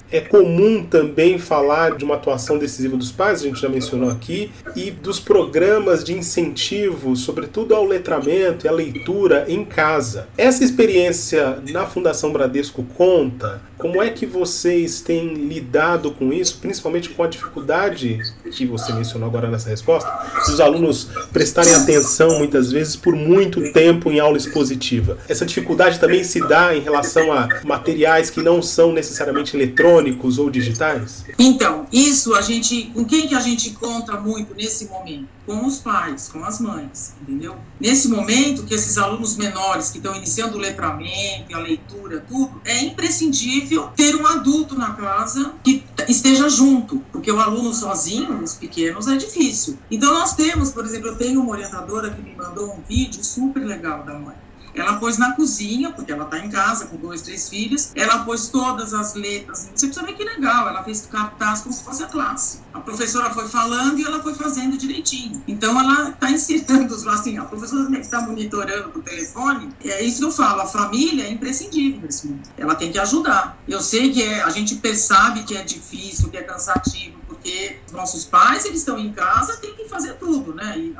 É 0.09 0.21
comum 0.21 0.83
também 0.83 1.37
falar 1.37 1.97
de 1.97 2.05
uma 2.05 2.15
atuação 2.15 2.57
decisiva 2.57 2.95
dos 2.95 3.11
pais, 3.11 3.41
a 3.41 3.43
gente 3.43 3.59
já 3.59 3.67
mencionou 3.67 4.09
aqui, 4.09 4.49
e 4.73 4.89
dos 4.89 5.19
programas 5.19 6.01
de 6.01 6.13
incentivo, 6.13 7.15
sobretudo 7.15 7.75
ao 7.75 7.83
letramento 7.83 8.65
e 8.65 8.69
à 8.69 8.71
leitura 8.71 9.45
em 9.49 9.65
casa. 9.65 10.27
Essa 10.37 10.63
experiência 10.63 11.59
na 11.71 11.85
Fundação 11.85 12.31
Bradesco 12.31 12.83
conta 12.95 13.61
como 13.77 14.01
é 14.01 14.09
que 14.09 14.25
vocês 14.25 15.01
têm 15.01 15.33
lidado 15.33 16.11
com 16.11 16.31
isso, 16.31 16.57
principalmente 16.59 17.09
com 17.09 17.23
a 17.23 17.27
dificuldade 17.27 18.19
que 18.51 18.65
você 18.65 18.93
mencionou 18.93 19.27
agora 19.27 19.49
nessa 19.49 19.69
resposta, 19.69 20.09
dos 20.47 20.59
alunos 20.59 21.09
prestarem 21.33 21.75
atenção 21.75 22.39
muitas 22.39 22.71
vezes 22.71 22.95
por 22.95 23.13
muito 23.13 23.71
tempo 23.73 24.09
em 24.09 24.19
aula 24.19 24.37
expositiva. 24.37 25.17
Essa 25.27 25.45
dificuldade 25.45 25.99
também 25.99 26.23
se 26.23 26.39
dá 26.47 26.75
em 26.75 26.79
relação 26.79 27.31
a 27.31 27.47
materiais 27.63 28.29
que 28.29 28.41
não 28.41 28.61
são 28.61 28.91
necessariamente 28.91 29.55
eletrônicos 29.55 29.96
ou 30.37 30.49
digitais? 30.49 31.25
Então, 31.37 31.87
isso 31.91 32.35
a 32.35 32.41
gente, 32.41 32.91
com 32.93 33.05
quem 33.05 33.27
que 33.27 33.35
a 33.35 33.39
gente 33.39 33.71
conta 33.71 34.19
muito 34.19 34.53
nesse 34.53 34.85
momento? 34.85 35.27
Com 35.45 35.65
os 35.65 35.79
pais, 35.79 36.27
com 36.27 36.43
as 36.43 36.59
mães, 36.59 37.15
entendeu? 37.21 37.55
Nesse 37.79 38.09
momento 38.09 38.63
que 38.63 38.73
esses 38.73 38.97
alunos 38.97 39.37
menores 39.37 39.89
que 39.89 39.97
estão 39.97 40.13
iniciando 40.15 40.57
o 40.57 40.59
letramento, 40.59 41.55
a 41.55 41.59
leitura, 41.59 42.23
tudo, 42.27 42.61
é 42.65 42.83
imprescindível 42.83 43.89
ter 43.95 44.15
um 44.15 44.27
adulto 44.27 44.77
na 44.77 44.93
casa 44.93 45.53
que 45.63 45.83
esteja 46.07 46.49
junto, 46.49 46.99
porque 47.11 47.31
o 47.31 47.39
aluno 47.39 47.73
sozinho, 47.73 48.43
os 48.43 48.55
pequenos, 48.55 49.07
é 49.07 49.15
difícil. 49.15 49.77
Então 49.89 50.13
nós 50.13 50.35
temos, 50.35 50.71
por 50.71 50.85
exemplo, 50.85 51.07
eu 51.07 51.15
tenho 51.15 51.41
uma 51.41 51.51
orientadora 51.51 52.09
que 52.09 52.21
me 52.21 52.35
mandou 52.35 52.73
um 52.73 52.81
vídeo 52.87 53.23
super 53.23 53.65
legal 53.65 54.03
da 54.03 54.13
mãe 54.13 54.35
ela 54.77 54.97
pôs 54.97 55.17
na 55.17 55.33
cozinha, 55.33 55.91
porque 55.91 56.11
ela 56.11 56.25
está 56.25 56.39
em 56.39 56.49
casa 56.49 56.85
com 56.85 56.97
dois, 56.97 57.21
três 57.21 57.49
filhos. 57.49 57.91
Ela 57.95 58.19
pôs 58.19 58.49
todas 58.49 58.93
as 58.93 59.15
letras. 59.15 59.69
Você 59.73 59.87
precisa 59.87 60.05
ver 60.05 60.13
que 60.13 60.23
legal. 60.23 60.69
Ela 60.69 60.83
fez 60.83 61.07
cartaz 61.09 61.61
como 61.61 61.73
se 61.73 61.83
fosse 61.83 62.03
a 62.03 62.07
classe. 62.07 62.59
A 62.73 62.79
professora 62.79 63.29
foi 63.31 63.47
falando 63.47 63.99
e 63.99 64.05
ela 64.05 64.21
foi 64.21 64.35
fazendo 64.35 64.77
direitinho. 64.77 65.43
Então 65.47 65.79
ela 65.79 66.09
está 66.09 66.29
ensinando 66.29 66.93
os 66.93 67.07
assim, 67.07 67.37
a 67.37 67.45
professora 67.45 67.85
também 67.85 68.01
está 68.01 68.21
monitorando 68.21 68.89
por 68.89 69.01
telefone. 69.01 69.69
É 69.83 70.03
isso 70.03 70.19
que 70.19 70.25
eu 70.25 70.31
falo. 70.31 70.61
A 70.61 70.65
família 70.67 71.23
é 71.23 71.31
imprescindível 71.31 72.01
nesse 72.01 72.27
mundo. 72.27 72.47
Ela 72.57 72.75
tem 72.75 72.91
que 72.91 72.99
ajudar. 72.99 73.57
Eu 73.67 73.81
sei 73.81 74.11
que 74.11 74.21
é, 74.21 74.43
a 74.43 74.49
gente 74.49 74.75
percebe 74.75 75.43
que 75.43 75.55
é 75.55 75.63
difícil, 75.63 76.29
que 76.29 76.37
é 76.37 76.43
cansativo 76.43 77.16
porque 77.37 77.79
nossos 77.91 78.25
pais, 78.25 78.65
eles 78.65 78.79
estão 78.79 78.97
em 78.97 79.13
casa, 79.13 79.57
tem 79.57 79.75
que 79.75 79.87
fazer 79.87 80.15
tudo, 80.15 80.53
né? 80.53 80.77
E, 80.77 80.95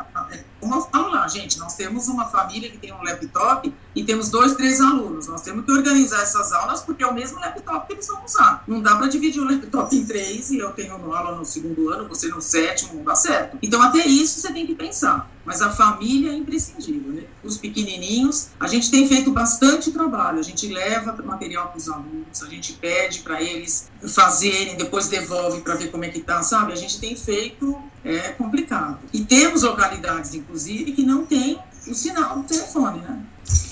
como 0.59 0.75
eu 0.75 0.81
falo 0.81 1.09
lá, 1.09 1.27
gente, 1.27 1.57
nós 1.57 1.75
temos 1.75 2.07
uma 2.07 2.29
família 2.29 2.69
que 2.69 2.77
tem 2.77 2.93
um 2.93 3.03
laptop 3.03 3.73
e 3.97 4.03
temos 4.03 4.29
dois, 4.29 4.53
três 4.53 4.79
alunos. 4.79 5.25
Nós 5.25 5.41
temos 5.41 5.65
que 5.65 5.71
organizar 5.71 6.21
essas 6.21 6.53
aulas 6.53 6.81
porque 6.81 7.03
é 7.03 7.07
o 7.07 7.13
mesmo 7.15 7.39
laptop 7.39 7.87
que 7.87 7.93
eles 7.93 8.07
vão 8.07 8.23
usar. 8.23 8.63
Não 8.67 8.79
dá 8.79 8.95
para 8.95 9.07
dividir 9.07 9.41
o 9.41 9.45
laptop 9.45 9.95
em 9.95 10.05
três 10.05 10.51
e 10.51 10.59
eu 10.59 10.69
tenho 10.69 10.93
aula 10.93 11.35
no 11.35 11.43
segundo 11.43 11.89
ano, 11.89 12.07
você 12.07 12.27
no 12.27 12.39
sétimo, 12.39 12.93
não 12.93 13.03
dá 13.03 13.15
certo. 13.15 13.57
Então, 13.59 13.81
até 13.81 14.05
isso 14.05 14.39
você 14.39 14.53
tem 14.53 14.67
que 14.67 14.75
pensar. 14.75 15.27
Mas 15.43 15.61
a 15.61 15.71
família 15.71 16.31
é 16.31 16.35
imprescindível, 16.35 17.11
né? 17.11 17.23
Os 17.41 17.57
pequenininhos, 17.57 18.49
a 18.59 18.67
gente 18.67 18.91
tem 18.91 19.07
feito 19.07 19.31
bastante 19.31 19.91
trabalho. 19.91 20.39
A 20.39 20.43
gente 20.43 20.67
leva 20.67 21.15
material 21.23 21.69
para 21.69 21.77
os 21.77 21.89
alunos, 21.89 22.43
a 22.43 22.47
gente 22.47 22.73
pede 22.73 23.21
para 23.21 23.41
eles 23.41 23.89
fazerem, 24.09 24.75
depois 24.75 25.07
devolve 25.07 25.61
para 25.61 25.75
ver 25.75 25.89
como 25.89 26.03
é 26.03 26.09
que 26.09 26.19
tá, 26.19 26.43
sabe? 26.43 26.73
A 26.73 26.75
gente 26.75 26.99
tem 26.99 27.15
feito, 27.15 27.81
é 28.03 28.29
complicado. 28.33 28.99
E 29.13 29.23
temos 29.23 29.63
localidades, 29.63 30.35
inclusive, 30.35 30.91
que 30.91 31.03
não 31.03 31.25
tem 31.25 31.57
o 31.89 31.95
sinal 31.95 32.37
do 32.37 32.43
telefone, 32.43 33.01
né? 33.01 33.19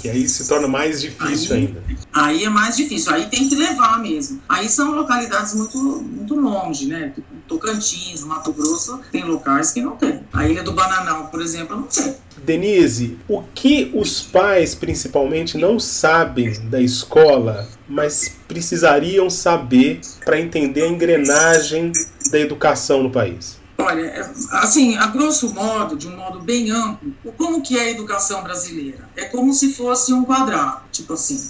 Que 0.01 0.09
aí 0.09 0.27
se 0.29 0.47
torna 0.47 0.67
mais 0.67 1.01
difícil 1.01 1.55
aí, 1.55 1.67
ainda. 1.67 1.83
Aí 2.13 2.43
é 2.45 2.49
mais 2.49 2.77
difícil, 2.77 3.13
aí 3.13 3.25
tem 3.25 3.49
que 3.49 3.55
levar 3.55 3.99
mesmo. 3.99 4.41
Aí 4.47 4.69
são 4.69 4.95
localidades 4.95 5.53
muito, 5.53 5.77
muito 5.77 6.35
longe, 6.35 6.87
né? 6.87 7.11
Tipo, 7.13 7.27
Tocantins, 7.47 8.23
Mato 8.23 8.53
Grosso, 8.53 9.01
tem 9.11 9.23
locais 9.23 9.71
que 9.71 9.81
não 9.81 9.95
tem. 9.97 10.21
A 10.31 10.47
Ilha 10.47 10.63
do 10.63 10.71
Bananal, 10.71 11.27
por 11.27 11.41
exemplo, 11.41 11.75
não 11.75 11.83
tem. 11.83 12.15
Denise, 12.37 13.17
o 13.27 13.41
que 13.41 13.91
os 13.93 14.21
pais 14.21 14.75
principalmente 14.75 15.57
não 15.57 15.79
sabem 15.79 16.53
da 16.69 16.79
escola, 16.79 17.67
mas 17.87 18.35
precisariam 18.47 19.29
saber 19.29 19.99
para 20.23 20.39
entender 20.39 20.83
a 20.83 20.87
engrenagem 20.87 21.91
da 22.31 22.39
educação 22.39 23.03
no 23.03 23.11
país? 23.11 23.64
Olha, 23.77 24.01
é, 24.01 24.31
assim, 24.51 24.95
a 24.95 25.07
grosso 25.07 25.53
modo, 25.53 25.97
de 25.97 26.07
um 26.07 26.15
modo 26.15 26.39
bem 26.39 26.71
amplo, 26.71 27.13
como 27.37 27.61
que 27.61 27.77
é 27.77 27.81
a 27.81 27.91
educação 27.91 28.41
brasileira? 28.41 29.09
É 29.15 29.25
como 29.25 29.53
se 29.53 29.73
fosse 29.73 30.13
um 30.13 30.23
quadrado, 30.23 30.83
tipo 30.91 31.13
assim. 31.13 31.45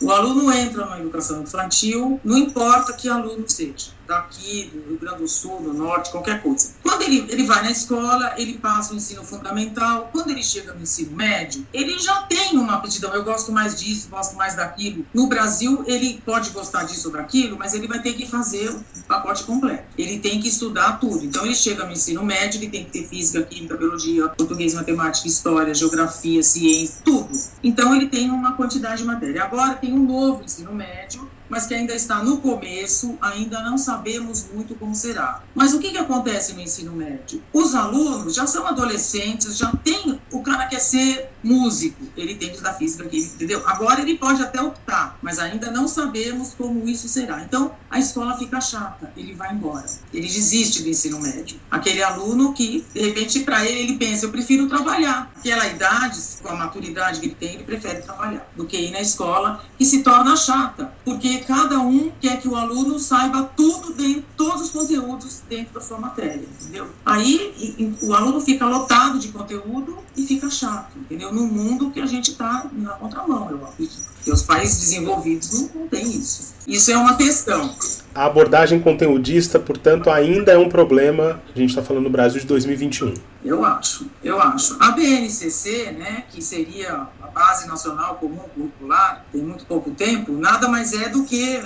O 0.00 0.10
aluno 0.10 0.52
entra 0.52 0.86
na 0.86 0.98
educação 0.98 1.42
infantil, 1.42 2.20
não 2.24 2.36
importa 2.36 2.92
que 2.92 3.08
aluno 3.08 3.44
seja 3.46 3.99
daqui, 4.10 4.70
do 4.72 4.88
Rio 4.88 4.98
Grande 4.98 5.18
do 5.18 5.28
Sul, 5.28 5.62
do 5.62 5.72
Norte, 5.72 6.10
qualquer 6.10 6.42
coisa. 6.42 6.74
Quando 6.82 7.02
ele, 7.02 7.24
ele 7.28 7.44
vai 7.44 7.62
na 7.62 7.70
escola, 7.70 8.34
ele 8.36 8.58
passa 8.58 8.92
o 8.92 8.96
ensino 8.96 9.22
fundamental. 9.22 10.10
Quando 10.12 10.30
ele 10.30 10.42
chega 10.42 10.74
no 10.74 10.82
ensino 10.82 11.16
médio, 11.16 11.64
ele 11.72 11.96
já 11.98 12.22
tem 12.22 12.58
uma 12.58 12.74
aptidão. 12.74 13.14
Eu 13.14 13.22
gosto 13.22 13.52
mais 13.52 13.78
disso, 13.78 14.08
gosto 14.10 14.34
mais 14.36 14.56
daquilo. 14.56 15.06
No 15.14 15.28
Brasil, 15.28 15.84
ele 15.86 16.20
pode 16.26 16.50
gostar 16.50 16.82
disso 16.84 17.08
ou 17.08 17.14
daquilo, 17.14 17.56
mas 17.56 17.72
ele 17.72 17.86
vai 17.86 18.02
ter 18.02 18.14
que 18.14 18.26
fazer 18.26 18.70
o 18.70 19.02
pacote 19.06 19.44
completo. 19.44 19.84
Ele 19.96 20.18
tem 20.18 20.40
que 20.40 20.48
estudar 20.48 20.98
tudo. 20.98 21.24
Então, 21.24 21.44
ele 21.44 21.54
chega 21.54 21.84
no 21.84 21.92
ensino 21.92 22.24
médio, 22.24 22.58
ele 22.58 22.68
tem 22.68 22.84
que 22.84 22.90
ter 22.90 23.06
física, 23.06 23.42
química, 23.42 23.76
biologia, 23.76 24.28
português, 24.28 24.74
matemática, 24.74 25.28
história, 25.28 25.72
geografia, 25.72 26.42
ciência, 26.42 26.96
tudo. 27.04 27.30
Então, 27.62 27.94
ele 27.94 28.08
tem 28.08 28.28
uma 28.30 28.54
quantidade 28.54 29.02
de 29.02 29.04
matéria. 29.04 29.44
Agora, 29.44 29.74
tem 29.74 29.92
um 29.92 30.04
novo 30.04 30.42
ensino 30.42 30.74
médio 30.74 31.29
mas 31.50 31.66
que 31.66 31.74
ainda 31.74 31.94
está 31.94 32.22
no 32.22 32.38
começo, 32.38 33.18
ainda 33.20 33.60
não 33.62 33.76
sabemos 33.76 34.46
muito 34.54 34.74
como 34.76 34.94
será. 34.94 35.42
Mas 35.54 35.74
o 35.74 35.80
que, 35.80 35.90
que 35.90 35.98
acontece 35.98 36.54
no 36.54 36.60
ensino 36.60 36.92
médio? 36.92 37.42
Os 37.52 37.74
alunos 37.74 38.34
já 38.34 38.46
são 38.46 38.66
adolescentes, 38.66 39.58
já 39.58 39.70
tem. 39.84 40.20
O 40.30 40.42
cara 40.42 40.66
quer 40.66 40.80
ser 40.80 41.30
músico, 41.42 42.04
ele 42.16 42.34
tem 42.36 42.48
que 42.48 42.54
estudar 42.54 42.74
física, 42.74 43.04
entendeu? 43.04 43.62
Agora 43.66 44.00
ele 44.00 44.16
pode 44.16 44.40
até 44.42 44.62
optar, 44.62 45.18
mas 45.20 45.38
ainda 45.38 45.70
não 45.70 45.88
sabemos 45.88 46.54
como 46.54 46.88
isso 46.88 47.08
será. 47.08 47.42
Então 47.42 47.74
a 47.90 47.98
escola 47.98 48.38
fica 48.38 48.60
chata, 48.60 49.12
ele 49.16 49.34
vai 49.34 49.52
embora, 49.52 49.86
ele 50.14 50.28
desiste 50.28 50.82
do 50.82 50.88
ensino 50.88 51.20
médio. 51.20 51.58
Aquele 51.70 52.02
aluno 52.02 52.52
que, 52.52 52.84
de 52.94 53.00
repente, 53.00 53.40
para 53.40 53.64
ele, 53.64 53.80
ele 53.80 53.98
pensa: 53.98 54.26
eu 54.26 54.30
prefiro 54.30 54.68
trabalhar. 54.68 55.32
Aquela 55.36 55.66
idade, 55.66 56.20
com 56.42 56.48
a 56.48 56.54
maturidade 56.54 57.18
que 57.18 57.26
ele 57.26 57.34
tem, 57.34 57.54
ele 57.54 57.64
prefere 57.64 58.02
trabalhar 58.02 58.46
do 58.54 58.66
que 58.66 58.76
ir 58.76 58.90
na 58.90 59.00
escola, 59.00 59.64
que 59.78 59.84
se 59.84 60.02
torna 60.02 60.36
chata, 60.36 60.92
porque 61.04 61.39
cada 61.40 61.80
um 61.80 62.10
quer 62.20 62.40
que 62.40 62.48
o 62.48 62.56
aluno 62.56 62.98
saiba 62.98 63.42
tudo 63.56 63.92
dentro, 63.94 64.24
todos 64.36 64.62
os 64.62 64.70
conteúdos 64.70 65.42
dentro 65.48 65.74
da 65.74 65.80
sua 65.80 65.98
matéria, 65.98 66.46
entendeu? 66.60 66.88
Aí 67.04 67.96
o 68.02 68.14
aluno 68.14 68.40
fica 68.40 68.66
lotado 68.66 69.18
de 69.18 69.28
conteúdo 69.28 69.98
e 70.16 70.26
fica 70.26 70.50
chato, 70.50 70.98
entendeu? 70.98 71.32
No 71.32 71.46
mundo 71.46 71.90
que 71.90 72.00
a 72.00 72.06
gente 72.06 72.32
está 72.32 72.68
na 72.72 72.90
contramão, 72.92 73.50
eu 73.50 73.64
acredito. 73.64 74.10
Porque 74.14 74.32
os 74.32 74.42
países 74.42 74.80
desenvolvidos 74.80 75.50
não, 75.50 75.82
não 75.82 75.88
têm 75.88 76.06
isso. 76.06 76.54
Isso 76.66 76.90
é 76.90 76.96
uma 76.96 77.16
questão. 77.16 77.74
A 78.12 78.24
abordagem 78.24 78.80
conteudista, 78.80 79.58
portanto, 79.58 80.10
ainda 80.10 80.50
é 80.52 80.58
um 80.58 80.68
problema. 80.68 81.40
A 81.54 81.58
gente 81.58 81.70
está 81.70 81.82
falando 81.82 82.04
no 82.04 82.10
Brasil 82.10 82.40
de 82.40 82.46
2021. 82.46 83.14
Eu 83.44 83.64
acho, 83.64 84.10
eu 84.22 84.40
acho. 84.40 84.76
A 84.80 84.90
BNCC, 84.90 85.92
né, 85.92 86.24
que 86.28 86.42
seria 86.42 87.06
a 87.22 87.26
Base 87.28 87.68
Nacional 87.68 88.16
Comum 88.16 88.42
Curricular, 88.54 89.24
tem 89.32 89.42
muito 89.42 89.64
pouco 89.64 89.92
tempo, 89.92 90.32
nada 90.32 90.68
mais 90.68 90.92
é 90.92 91.08
do 91.08 91.24
que 91.24 91.60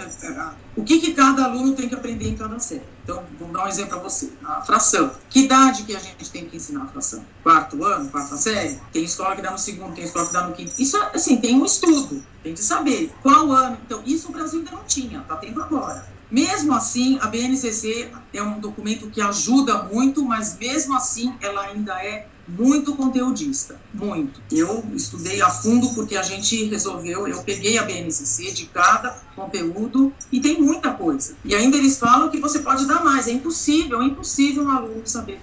o 0.76 0.84
que, 0.84 1.00
que 1.00 1.14
cada 1.14 1.44
aluno 1.44 1.72
tem 1.72 1.88
que 1.88 1.94
aprender 1.94 2.28
em 2.28 2.36
cada 2.36 2.58
série. 2.58 2.82
Então, 3.02 3.22
vou 3.38 3.48
dar 3.48 3.64
um 3.64 3.68
exemplo 3.68 3.90
para 3.90 4.00
você. 4.00 4.30
A 4.44 4.60
fração. 4.62 5.10
Que 5.30 5.44
idade 5.44 5.84
que 5.84 5.94
a 5.94 5.98
gente 5.98 6.30
tem 6.30 6.46
que 6.46 6.56
ensinar 6.56 6.84
a 6.84 6.86
fração? 6.86 7.24
Quarto 7.42 7.82
ano, 7.84 8.10
quarta 8.10 8.36
série? 8.36 8.78
Tem 8.92 9.04
escola 9.04 9.36
que 9.36 9.42
dá 9.42 9.50
no 9.50 9.58
segundo, 9.58 9.94
tem 9.94 10.04
escola 10.04 10.26
que 10.26 10.32
dá 10.32 10.46
no 10.46 10.52
quinto. 10.52 10.72
Isso, 10.78 10.96
assim, 11.14 11.36
tem 11.36 11.54
um 11.54 11.64
estudo. 11.64 12.22
Tem 12.42 12.54
que 12.54 12.62
saber 12.62 13.12
qual 13.22 13.50
ano. 13.52 13.78
Então, 13.86 14.02
isso 14.04 14.28
o 14.28 14.32
Brasil 14.32 14.60
ainda 14.60 14.72
não 14.72 14.84
tinha, 14.84 15.20
está 15.20 15.36
tendo 15.36 15.62
agora. 15.62 16.13
Mesmo 16.34 16.74
assim, 16.74 17.16
a 17.20 17.28
BNCC 17.28 18.10
é 18.32 18.42
um 18.42 18.58
documento 18.58 19.08
que 19.08 19.20
ajuda 19.20 19.84
muito, 19.84 20.24
mas 20.24 20.58
mesmo 20.58 20.92
assim 20.96 21.38
ela 21.40 21.66
ainda 21.66 21.92
é 22.04 22.33
muito 22.46 22.94
conteudista, 22.94 23.80
muito. 23.92 24.40
Eu 24.50 24.84
estudei 24.94 25.40
a 25.40 25.50
fundo 25.50 25.94
porque 25.94 26.16
a 26.16 26.22
gente 26.22 26.64
resolveu, 26.64 27.26
eu 27.26 27.42
peguei 27.42 27.78
a 27.78 27.82
BNCC 27.82 28.52
de 28.52 28.66
cada 28.66 29.10
conteúdo 29.34 30.12
e 30.30 30.40
tem 30.40 30.60
muita 30.60 30.92
coisa. 30.92 31.34
E 31.44 31.54
ainda 31.54 31.76
eles 31.76 31.98
falam 31.98 32.28
que 32.30 32.38
você 32.38 32.58
pode 32.58 32.86
dar 32.86 33.02
mais, 33.02 33.26
é 33.26 33.32
impossível, 33.32 34.02
é 34.02 34.06
impossível 34.06 34.64
um 34.64 34.70
aluno 34.70 35.02
saber 35.04 35.40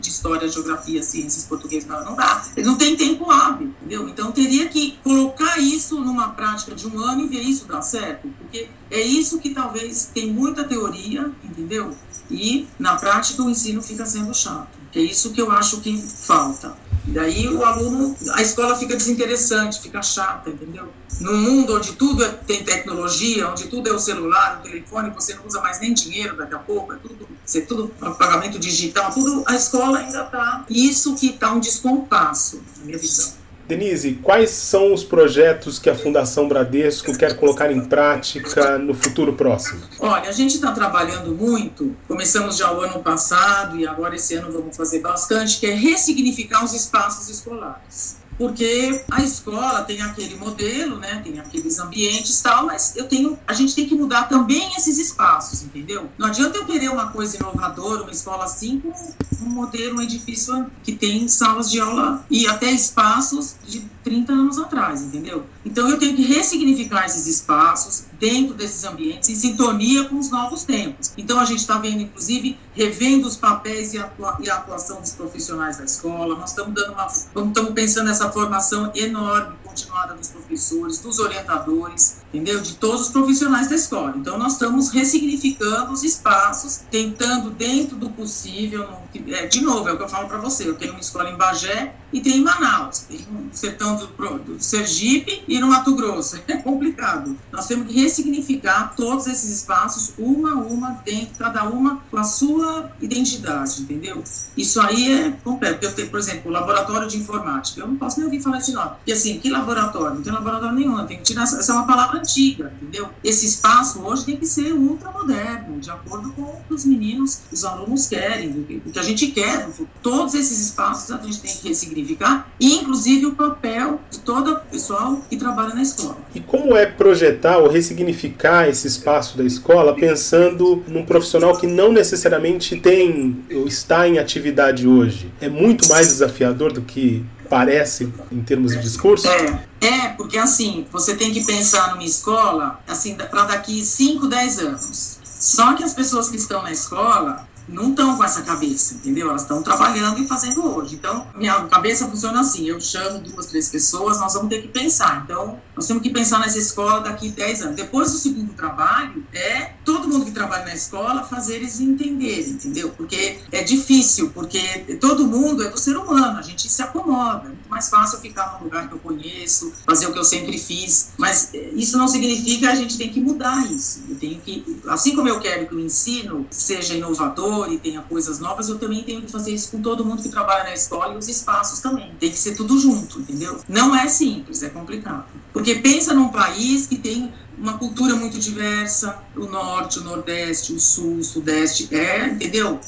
de 0.00 0.08
história, 0.08 0.48
geografia, 0.48 1.02
ciências, 1.02 1.44
português, 1.44 1.86
não, 1.86 2.04
não 2.04 2.14
dá. 2.16 2.44
Ele 2.56 2.66
não 2.66 2.76
tem 2.76 2.96
tempo 2.96 3.30
hábil, 3.30 3.68
entendeu? 3.80 4.08
Então 4.08 4.32
teria 4.32 4.68
que 4.68 4.98
colocar 5.02 5.58
isso 5.58 6.00
numa 6.00 6.28
prática 6.30 6.74
de 6.74 6.86
um 6.86 6.98
ano 6.98 7.22
e 7.22 7.28
ver 7.28 7.42
isso 7.42 7.66
dar 7.66 7.82
certo, 7.82 8.28
porque 8.38 8.68
é 8.90 9.00
isso 9.00 9.38
que 9.38 9.50
talvez 9.50 10.10
tem 10.12 10.32
muita 10.32 10.64
teoria, 10.64 11.30
entendeu? 11.44 11.96
E 12.30 12.66
na 12.78 12.96
prática 12.96 13.42
o 13.42 13.50
ensino 13.50 13.82
fica 13.82 14.04
sendo 14.06 14.34
chato. 14.34 14.79
É 14.94 15.00
isso 15.00 15.32
que 15.32 15.40
eu 15.40 15.50
acho 15.50 15.80
que 15.80 15.96
falta. 16.00 16.76
E 17.06 17.12
daí 17.12 17.48
o 17.48 17.64
aluno, 17.64 18.16
a 18.34 18.42
escola 18.42 18.76
fica 18.76 18.96
desinteressante, 18.96 19.80
fica 19.80 20.02
chata, 20.02 20.50
entendeu? 20.50 20.88
Num 21.20 21.36
mundo 21.36 21.76
onde 21.76 21.92
tudo 21.92 22.24
é, 22.24 22.28
tem 22.28 22.62
tecnologia, 22.62 23.48
onde 23.48 23.68
tudo 23.68 23.88
é 23.88 23.92
o 23.92 23.98
celular, 23.98 24.58
o 24.60 24.62
telefone, 24.62 25.10
você 25.10 25.34
não 25.34 25.46
usa 25.46 25.60
mais 25.60 25.80
nem 25.80 25.94
dinheiro 25.94 26.36
daqui 26.36 26.54
a 26.54 26.58
pouco, 26.58 26.92
é 26.92 26.96
tudo, 26.96 27.28
é 27.54 27.60
tudo 27.60 27.88
pagamento 28.18 28.58
digital, 28.58 29.12
tudo, 29.12 29.42
a 29.46 29.54
escola 29.54 29.98
ainda 29.98 30.24
está. 30.24 30.64
Isso 30.68 31.14
que 31.14 31.30
está 31.30 31.52
um 31.52 31.60
descompasso, 31.60 32.62
na 32.78 32.84
minha 32.84 32.98
visão. 32.98 33.39
Denise, 33.70 34.18
quais 34.20 34.50
são 34.50 34.92
os 34.92 35.04
projetos 35.04 35.78
que 35.78 35.88
a 35.88 35.94
Fundação 35.94 36.48
Bradesco 36.48 37.16
quer 37.16 37.36
colocar 37.36 37.70
em 37.70 37.80
prática 37.84 38.76
no 38.76 38.94
futuro 38.94 39.34
próximo? 39.34 39.80
Olha, 40.00 40.28
a 40.28 40.32
gente 40.32 40.56
está 40.56 40.72
trabalhando 40.72 41.32
muito, 41.34 41.94
começamos 42.08 42.56
já 42.56 42.72
o 42.72 42.80
ano 42.80 43.00
passado 43.00 43.78
e 43.78 43.86
agora 43.86 44.16
esse 44.16 44.34
ano 44.34 44.52
vamos 44.52 44.76
fazer 44.76 44.98
bastante, 44.98 45.60
que 45.60 45.66
é 45.66 45.74
ressignificar 45.74 46.64
os 46.64 46.74
espaços 46.74 47.28
escolares 47.28 48.19
porque 48.40 49.04
a 49.10 49.22
escola 49.22 49.82
tem 49.82 50.00
aquele 50.00 50.34
modelo, 50.36 50.96
né, 50.96 51.20
tem 51.22 51.38
aqueles 51.38 51.78
ambientes 51.78 52.40
tal, 52.40 52.64
mas 52.64 52.96
eu 52.96 53.06
tenho, 53.06 53.38
a 53.46 53.52
gente 53.52 53.74
tem 53.74 53.86
que 53.86 53.94
mudar 53.94 54.30
também 54.30 54.74
esses 54.78 54.98
espaços, 54.98 55.62
entendeu? 55.62 56.08
Não 56.16 56.28
adianta 56.28 56.56
eu 56.56 56.64
querer 56.64 56.88
uma 56.88 57.08
coisa 57.08 57.36
inovadora, 57.36 58.00
uma 58.00 58.10
escola 58.10 58.44
assim, 58.44 58.80
com 58.80 59.44
um 59.44 59.50
modelo, 59.50 59.98
um 59.98 60.00
edifício 60.00 60.70
que 60.82 60.92
tem 60.92 61.28
salas 61.28 61.70
de 61.70 61.80
aula 61.80 62.24
e 62.30 62.46
até 62.46 62.70
espaços 62.72 63.56
de 63.68 63.80
30 64.02 64.32
anos 64.32 64.58
atrás, 64.58 65.02
entendeu? 65.02 65.44
Então 65.64 65.88
eu 65.88 65.98
tenho 65.98 66.16
que 66.16 66.22
ressignificar 66.22 67.04
esses 67.06 67.26
espaços 67.26 68.04
dentro 68.18 68.54
desses 68.54 68.84
ambientes 68.84 69.28
em 69.28 69.34
sintonia 69.34 70.04
com 70.04 70.18
os 70.18 70.30
novos 70.30 70.64
tempos. 70.64 71.12
Então 71.16 71.38
a 71.38 71.44
gente 71.44 71.60
está 71.60 71.78
vendo, 71.78 72.02
inclusive, 72.02 72.58
revendo 72.74 73.26
os 73.26 73.36
papéis 73.36 73.92
e, 73.94 73.98
atua 73.98 74.36
e 74.40 74.48
a 74.50 74.56
atuação 74.56 75.00
dos 75.00 75.12
profissionais 75.12 75.78
da 75.78 75.84
escola. 75.84 76.36
Nós 76.36 76.50
estamos 76.50 76.74
dando 76.74 76.92
uma, 76.92 77.06
estamos 77.06 77.72
pensando 77.72 78.06
nessa 78.06 78.30
formação 78.30 78.90
enorme 78.94 79.56
continuada 79.64 80.14
dos 80.14 80.28
professores, 80.28 80.98
dos 80.98 81.18
orientadores, 81.18 82.19
entendeu? 82.32 82.60
De 82.60 82.74
todos 82.74 83.02
os 83.02 83.08
profissionais 83.08 83.68
da 83.68 83.74
escola. 83.74 84.14
Então, 84.16 84.38
nós 84.38 84.54
estamos 84.54 84.90
ressignificando 84.90 85.92
os 85.92 86.02
espaços, 86.02 86.80
tentando, 86.90 87.50
dentro 87.50 87.96
do 87.96 88.10
possível, 88.10 88.88
é, 89.28 89.46
de 89.46 89.60
novo, 89.62 89.88
é 89.88 89.92
o 89.92 89.96
que 89.96 90.02
eu 90.02 90.08
falo 90.08 90.28
para 90.28 90.38
você, 90.38 90.68
eu 90.68 90.74
tenho 90.74 90.92
uma 90.92 91.00
escola 91.00 91.30
em 91.30 91.36
Bagé 91.36 91.94
e 92.12 92.20
tem 92.20 92.38
em 92.38 92.42
Manaus, 92.42 93.00
tem 93.00 93.20
no 93.30 93.48
sertão 93.52 93.96
do, 93.96 94.06
do 94.06 94.62
Sergipe 94.62 95.44
e 95.46 95.58
no 95.58 95.68
Mato 95.68 95.94
Grosso. 95.94 96.40
É 96.50 96.56
complicado. 96.56 97.36
Nós 97.52 97.66
temos 97.66 97.86
que 97.86 98.00
ressignificar 98.00 98.94
todos 98.96 99.28
esses 99.28 99.50
espaços, 99.50 100.12
uma 100.18 100.52
a 100.52 100.54
uma, 100.56 100.90
dentro, 101.04 101.38
cada 101.38 101.64
uma 101.64 102.02
com 102.10 102.16
a 102.16 102.24
sua 102.24 102.90
identidade, 103.00 103.82
entendeu? 103.82 104.22
Isso 104.56 104.80
aí 104.80 105.12
é 105.12 105.30
completo. 105.44 105.86
Eu 105.86 105.94
tenho, 105.94 106.10
por 106.10 106.18
exemplo, 106.18 106.50
o 106.50 106.52
laboratório 106.52 107.06
de 107.06 107.18
informática. 107.18 107.80
Eu 107.80 107.86
não 107.86 107.96
posso 107.96 108.18
nem 108.18 108.26
ouvir 108.26 108.42
falar 108.42 108.58
esse 108.58 108.72
nome. 108.72 108.90
Porque 108.96 109.12
assim, 109.12 109.38
que 109.38 109.48
laboratório? 109.48 110.16
Não 110.16 110.22
tem 110.22 110.32
laboratório 110.32 110.74
nenhum. 110.74 111.06
Tem 111.06 111.18
que 111.18 111.22
tirar. 111.22 111.44
Essa 111.44 111.70
é 111.70 111.74
uma 111.74 111.86
palavra 111.86 112.19
antiga, 112.20 112.72
entendeu? 112.80 113.08
Esse 113.24 113.46
espaço 113.46 114.00
hoje 114.02 114.24
tem 114.24 114.36
que 114.36 114.46
ser 114.46 114.72
ultra 114.72 115.10
moderno, 115.10 115.80
de 115.80 115.90
acordo 115.90 116.32
com 116.32 116.42
o 116.42 116.60
que 116.68 116.74
os 116.74 116.84
meninos, 116.84 117.40
os 117.52 117.64
alunos 117.64 118.06
querem, 118.06 118.50
o 118.50 118.90
que 118.90 118.98
a 118.98 119.02
gente 119.02 119.28
quer. 119.28 119.68
Todos 120.02 120.34
esses 120.34 120.66
espaços 120.66 121.10
a 121.10 121.18
gente 121.18 121.40
tem 121.40 121.54
que 121.54 121.68
ressignificar, 121.68 122.48
inclusive 122.60 123.26
o 123.26 123.34
papel 123.34 124.00
de 124.10 124.20
todo 124.20 124.52
o 124.52 124.60
pessoal 124.60 125.20
que 125.28 125.36
trabalha 125.36 125.74
na 125.74 125.82
escola. 125.82 126.18
E 126.34 126.40
como 126.40 126.76
é 126.76 126.86
projetar 126.86 127.58
ou 127.58 127.68
ressignificar 127.68 128.68
esse 128.68 128.86
espaço 128.86 129.36
da 129.36 129.44
escola 129.44 129.94
pensando 129.94 130.82
num 130.86 131.04
profissional 131.04 131.56
que 131.56 131.66
não 131.66 131.92
necessariamente 131.92 132.76
tem 132.76 133.44
ou 133.52 133.66
está 133.66 134.06
em 134.06 134.18
atividade 134.18 134.86
hoje? 134.86 135.32
É 135.40 135.48
muito 135.48 135.88
mais 135.88 136.08
desafiador 136.08 136.72
do 136.72 136.82
que 136.82 137.24
parece 137.50 138.10
em 138.30 138.42
termos 138.42 138.72
de 138.72 138.80
discurso? 138.80 139.28
É, 139.28 139.66
é 139.80 140.08
porque 140.10 140.38
assim, 140.38 140.86
você 140.90 141.16
tem 141.16 141.32
que 141.32 141.44
pensar 141.44 141.90
numa 141.90 142.04
escola 142.04 142.80
assim, 142.88 143.16
para 143.16 143.44
daqui 143.44 143.84
5, 143.84 144.28
10 144.28 144.58
anos. 144.60 145.18
Só 145.24 145.74
que 145.74 145.82
as 145.82 145.92
pessoas 145.92 146.28
que 146.28 146.36
estão 146.36 146.62
na 146.62 146.70
escola, 146.70 147.48
não 147.70 147.90
estão 147.90 148.16
com 148.16 148.24
essa 148.24 148.42
cabeça, 148.42 148.94
entendeu? 148.94 149.30
Elas 149.30 149.42
estão 149.42 149.62
trabalhando 149.62 150.20
e 150.22 150.26
fazendo 150.26 150.64
hoje. 150.66 150.94
Então, 150.94 151.26
minha 151.34 151.64
cabeça 151.64 152.06
funciona 152.06 152.40
assim: 152.40 152.66
eu 152.68 152.80
chamo 152.80 153.20
duas, 153.20 153.46
três 153.46 153.68
pessoas, 153.68 154.18
nós 154.18 154.34
vamos 154.34 154.48
ter 154.48 154.62
que 154.62 154.68
pensar. 154.68 155.22
Então, 155.24 155.58
nós 155.76 155.86
temos 155.86 156.02
que 156.02 156.10
pensar 156.10 156.40
nessa 156.40 156.58
escola 156.58 157.00
daqui 157.00 157.30
10 157.30 157.62
anos. 157.62 157.76
Depois 157.76 158.12
do 158.12 158.18
segundo 158.18 158.52
trabalho, 158.52 159.24
é 159.32 159.72
todo 159.84 160.08
mundo 160.08 160.24
que 160.24 160.32
trabalha 160.32 160.64
na 160.64 160.74
escola 160.74 161.22
fazer 161.22 161.56
eles 161.56 161.80
entenderem, 161.80 162.50
entendeu? 162.50 162.90
Porque 162.90 163.38
é 163.50 163.62
difícil, 163.62 164.30
porque 164.30 164.60
todo 165.00 165.26
mundo 165.26 165.62
é 165.62 165.68
do 165.68 165.78
ser 165.78 165.96
humano, 165.96 166.38
a 166.38 166.42
gente 166.42 166.70
se 166.70 166.82
acomoda. 166.82 167.44
É 167.44 167.48
muito 167.48 167.68
mais 167.68 167.88
fácil 167.88 168.18
ficar 168.18 168.58
num 168.58 168.64
lugar 168.64 168.88
que 168.88 168.94
eu 168.94 168.98
conheço, 168.98 169.72
fazer 169.86 170.06
o 170.06 170.12
que 170.12 170.18
eu 170.18 170.24
sempre 170.24 170.58
fiz. 170.58 171.12
Mas 171.16 171.50
eh, 171.54 171.70
isso 171.74 171.96
não 171.96 172.08
significa 172.08 172.60
que 172.60 172.66
a 172.66 172.74
gente 172.74 172.98
tem 172.98 173.10
que 173.10 173.20
mudar 173.20 173.70
isso. 173.70 174.02
Eu 174.08 174.16
tenho 174.16 174.40
que, 174.40 174.80
assim 174.88 175.14
como 175.14 175.28
eu 175.28 175.40
quero 175.40 175.66
que 175.66 175.74
o 175.74 175.80
ensino 175.80 176.46
seja 176.50 176.94
inovador, 176.94 177.59
e 177.68 177.78
tenha 177.78 178.00
coisas 178.02 178.38
novas, 178.38 178.68
eu 178.68 178.78
também 178.78 179.02
tenho 179.02 179.22
que 179.22 179.30
fazer 179.30 179.52
isso 179.52 179.70
com 179.70 179.82
todo 179.82 180.04
mundo 180.04 180.22
que 180.22 180.28
trabalha 180.28 180.64
na 180.64 180.74
escola 180.74 181.14
e 181.14 181.18
os 181.18 181.28
espaços 181.28 181.80
também. 181.80 182.12
Tem 182.18 182.30
que 182.30 182.38
ser 182.38 182.54
tudo 182.54 182.78
junto, 182.78 183.20
entendeu? 183.20 183.60
Não 183.68 183.94
é 183.94 184.08
simples, 184.08 184.62
é 184.62 184.68
complicado. 184.68 185.24
Porque 185.52 185.76
pensa 185.76 186.14
num 186.14 186.28
país 186.28 186.86
que 186.86 186.96
tem 186.96 187.32
uma 187.58 187.76
cultura 187.76 188.16
muito 188.16 188.38
diversa, 188.38 189.18
o 189.36 189.44
norte, 189.46 189.98
o 189.98 190.02
nordeste, 190.02 190.72
o 190.72 190.80
sul, 190.80 191.18
o 191.18 191.24
sudeste, 191.24 191.94
é, 191.94 192.28
entendeu? 192.28 192.80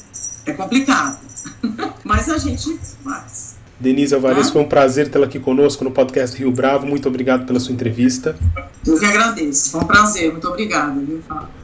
É 0.45 0.53
complicado. 0.53 1.19
Mas 2.03 2.29
a 2.29 2.37
gente 2.37 2.77
faz. 3.03 3.55
Denise 3.79 4.15
Alvarez, 4.15 4.47
ah? 4.47 4.51
foi 4.53 4.61
um 4.61 4.67
prazer 4.67 5.09
tê-la 5.09 5.25
aqui 5.25 5.39
conosco 5.39 5.83
no 5.83 5.91
podcast 5.91 6.37
Rio 6.37 6.51
Bravo. 6.51 6.85
Muito 6.85 7.07
obrigado 7.07 7.45
pela 7.45 7.59
sua 7.59 7.73
entrevista. 7.73 8.37
Eu 8.85 8.97
que 8.97 9.05
agradeço. 9.05 9.71
Foi 9.71 9.81
um 9.81 9.87
prazer. 9.87 10.31
Muito 10.31 10.47
obrigada, 10.47 10.99
viu, 11.01 11.21
Fábio? 11.27 11.62